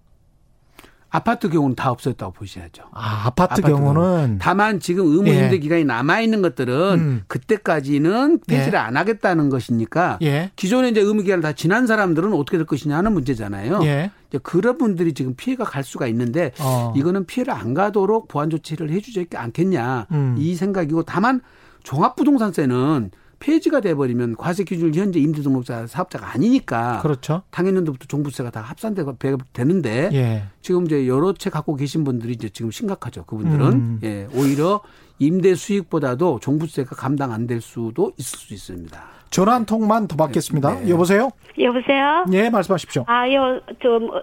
[1.10, 2.84] 아파트 경우는 다 없어졌다고 보셔야죠.
[2.92, 3.94] 아, 아파트, 아파트 경우는
[4.28, 4.38] 경우.
[4.40, 5.58] 다만 지금 의무 임대 예.
[5.58, 7.24] 기간이 남아 있는 것들은 음.
[7.28, 8.78] 그때까지는 폐지를 예.
[8.78, 10.52] 안 하겠다는 것이니까 예.
[10.56, 13.80] 기존에 이제 의무 기간을 다 지난 사람들은 어떻게 될 것이냐 하는 문제잖아요.
[13.84, 14.12] 예.
[14.30, 16.94] 이제 그런 분들이 지금 피해가 갈 수가 있는데 어.
[16.96, 20.36] 이거는 피해를 안 가도록 보완 조치를 해 주지 않겠냐 음.
[20.38, 21.42] 이 생각이고 다만
[21.84, 27.44] 종합부동산세는 폐지가 돼버리면 과세 기준을 현재 임대등록자 사업자가 아니니까 그렇죠.
[27.52, 29.18] 당연년도부터 종부세가 다 합산되고
[29.54, 30.44] 되는데 예.
[30.62, 33.26] 지금 이제 여러 채 갖고 계신 분들이 이제 지금 심각하죠.
[33.26, 34.00] 그분들은 음.
[34.04, 34.82] 예, 오히려
[35.20, 39.02] 임대 수익보다도 종부세가 감당 안 될 수도 있을 수 있습니다.
[39.30, 40.82] 전화 한 통만 더 받겠습니다.
[40.82, 40.90] 네.
[40.90, 41.30] 여보세요?
[41.60, 42.26] 여보세요?
[42.34, 43.04] 예, 말씀하십시오.
[43.08, 44.22] 아, 요, 저, 뭐,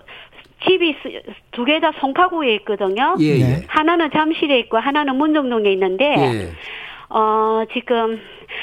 [0.67, 0.95] 집이
[1.53, 3.17] 두 개 다 송파구에 있거든요.
[3.21, 3.65] 예, 예.
[3.69, 6.53] 하나는 잠실에 있고 하나는 문정동에 있는데 예.
[7.11, 8.19] 어, 지금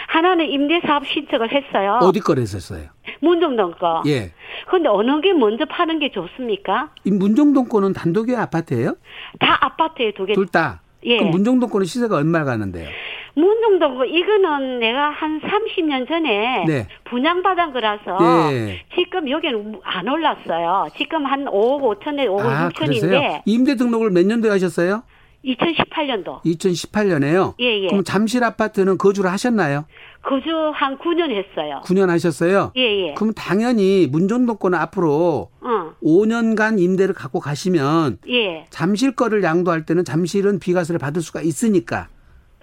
[0.08, 2.00] 하나는 임대사업 신청을 했어요.
[2.02, 2.86] 어디 거를 했었어요?
[3.22, 4.04] 문정동 거.
[4.08, 4.32] 예.
[4.68, 6.90] 근데 어느 게 먼저 파는 게 좋습니까?
[7.04, 8.96] 이 문정동 거는 단독의 아파트예요?
[9.40, 10.34] 다 아파트에 두 개.
[10.34, 10.82] 둘 다.
[11.04, 11.18] 예.
[11.18, 12.88] 그럼 문정동 거는 시세가 얼마 가는데요?
[13.34, 16.88] 문정동 거 이거는 내가 한 30년 전에 네.
[17.06, 18.18] 분양받은 거라서
[18.50, 18.82] 네.
[18.96, 20.88] 지금 여기는 안 올랐어요.
[20.98, 23.42] 지금 한 5억 5천에 5억 아, 6천인데.
[23.46, 25.04] 임대 등록을 몇 년도에 하셨어요?
[25.46, 26.42] 2018년도.
[26.44, 27.56] 2018년에요?
[27.60, 27.88] 예, 예.
[27.88, 29.86] 그럼 잠실 아파트는 거주를 하셨나요?
[30.22, 31.82] 거주 한 9년 했어요.
[31.84, 32.72] 9년 하셨어요?
[32.78, 33.14] 예, 예.
[33.16, 35.94] 그럼 당연히 문정동권은 앞으로 어.
[36.04, 38.66] 5년간 임대를 갖고 가시면 예.
[38.70, 42.08] 잠실 거를 양도할 때는 잠실은 비과세를 받을 수가 있으니까.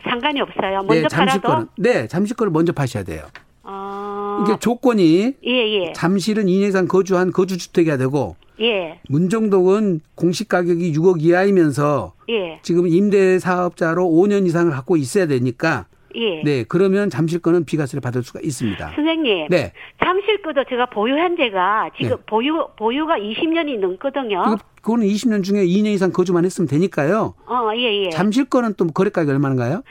[0.05, 0.79] 상관이 없어요.
[0.87, 1.49] 먼저 네, 잠실 팔아도?
[1.49, 3.25] 거는 네, 잠실 거를 먼저 파셔야 돼요.
[3.65, 4.08] 아.
[4.43, 5.93] 이게 조건이 예, 예.
[5.93, 9.01] 잠실은 2년 이상 거주한 거주주택이야 되고 예.
[9.09, 12.59] 문정동은 공시 가격이 6억 이하이면서 예.
[12.63, 15.87] 지금 임대 사업자로 5년 이상을 갖고 있어야 되니까
[16.17, 16.43] 예.
[16.43, 18.93] 네, 그러면 잠실거는 비과세를 받을 수가 있습니다.
[18.95, 19.49] 선생님.
[19.51, 19.73] 네.
[20.03, 22.23] 잠실거도 제가 보유한 데가 지금 네.
[22.27, 24.57] 보유 보유가 20년이 넘거든요.
[24.83, 27.35] 그거는 20년 중에 2년 이상 거주만 했으면 되니까요.
[27.47, 28.11] 어, 예, 예.
[28.11, 29.83] 잠실거는 또 거래 가격이 얼마인가요?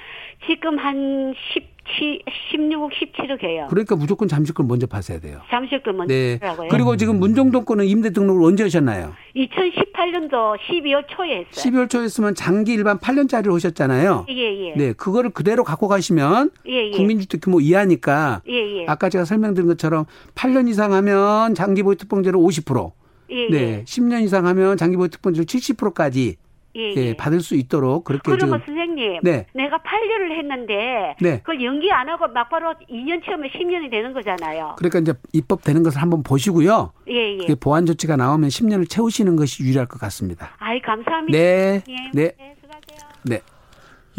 [0.47, 1.76] 지금 한 10.
[1.87, 3.67] 16억, 17억 해요.
[3.69, 5.39] 그러니까 무조건 잠실권 먼저 파셔야 돼요.
[5.49, 6.39] 잠실권 먼저 네.
[6.41, 6.67] 하고요.
[6.69, 9.13] 그리고 지금 문정동 거는 임대 등록을 언제 하셨나요?
[9.35, 11.51] 2018년도 12월 초에 했어요.
[11.51, 14.25] 12월 초에 했으면 장기 일반 8년짜리로 오셨잖아요.
[14.29, 14.73] 예, 예.
[14.75, 16.91] 네, 그거를 그대로 갖고 가시면 예, 예.
[16.91, 18.85] 국민주택 규모 이하니까 예, 예.
[18.87, 22.91] 아까 제가 설명드린 것처럼 8년 이상 하면 장기 보유 특공제를 50%,
[23.29, 26.37] 예, 네, 10년 이상 하면 장기 보유 특공제를 70%까지
[26.77, 27.17] 예, 예, 예.
[27.17, 29.47] 받을 수 있도록 그렇게 그러면 선생님, 네.
[29.53, 31.39] 내가 8년을 했는데 네.
[31.39, 34.75] 그걸 연기 안 하고 막바로 2년 채우면 10년이 되는 거잖아요.
[34.77, 36.93] 그러니까 이제 입법 되는 것을 한번 보시고요.
[37.09, 37.55] 예, 예.
[37.55, 40.51] 보완 조치가 나오면 10년을 채우시는 것이 유리할 것 같습니다.
[40.59, 41.37] 아이 감사합니다.
[41.37, 43.09] 네, 예, 네, 네, 수고하세요.
[43.23, 43.41] 네.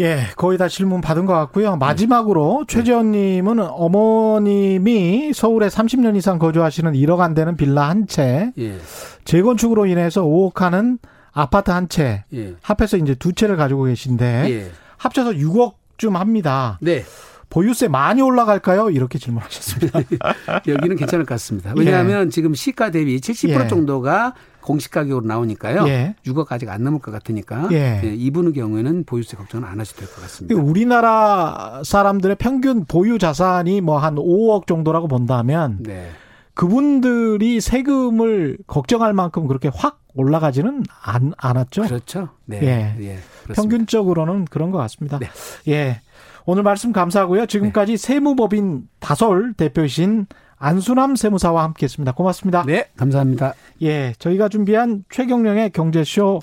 [0.01, 1.77] 예, 거의 다 질문 받은 것 같고요.
[1.77, 2.73] 마지막으로 네.
[2.73, 8.79] 최재원님은 어머님이 서울에 30년 이상 거주하시는 1억 안 되는 빌라 한 채, 예.
[9.25, 10.99] 재건축으로 인해서 5억 하는
[11.39, 12.55] 아파트 한 채, 예.
[12.63, 14.71] 합해서 이제 두 채를 가지고 계신데 예.
[14.97, 16.79] 합쳐서 6억쯤 합니다.
[16.81, 17.05] 네.
[17.51, 18.91] 보유세 많이 올라갈까요?
[18.91, 20.01] 이렇게 질문하셨습니다.
[20.69, 21.73] 여기는 괜찮을 것 같습니다.
[21.77, 22.31] 왜냐하면 예.
[22.31, 23.69] 지금 시가 대비 70% 예.
[23.69, 25.89] 정도가 공시 가격으로 나오니까요.
[25.89, 26.15] 예.
[26.27, 28.03] 6억 아직 안 넘을 것 같으니까 예.
[28.05, 30.61] 예, 이분의 경우에는 보유세 걱정은 안 하셔도 될 것 같습니다.
[30.61, 36.11] 우리나라 사람들의 평균 보유 자산이 뭐 한 5억 정도라고 본다면 네.
[36.53, 41.83] 그분들이 세금을 걱정할 만큼 그렇게 확 올라가지는 않, 않았죠.
[41.83, 42.31] 그렇죠.
[42.45, 42.61] 네.
[42.63, 43.05] 예.
[43.05, 43.19] 예
[43.55, 45.19] 평균적으로는 그런 것 같습니다.
[45.19, 45.29] 네.
[45.69, 46.01] 예.
[46.45, 47.47] 오늘 말씀 감사하고요.
[47.47, 47.97] 지금까지 네.
[47.97, 52.13] 세무법인 다솔 대표이신 안수남 세무사와 함께 했습니다.
[52.13, 52.65] 고맙습니다.
[52.67, 53.55] 네, 감사합니다.
[53.83, 56.41] 예, 저희가 준비한 최경령의 경제쇼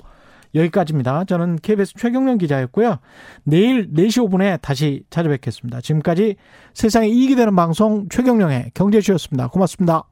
[0.54, 1.24] 여기까지입니다.
[1.24, 2.96] 저는 KBS 최경령 기자였고요.
[3.44, 5.82] 내일 4시 5분에 다시 찾아뵙겠습니다.
[5.82, 6.36] 지금까지
[6.72, 9.48] 세상에 이익이 되는 방송 최경령의 경제쇼였습니다.
[9.48, 10.04] 고맙습니다.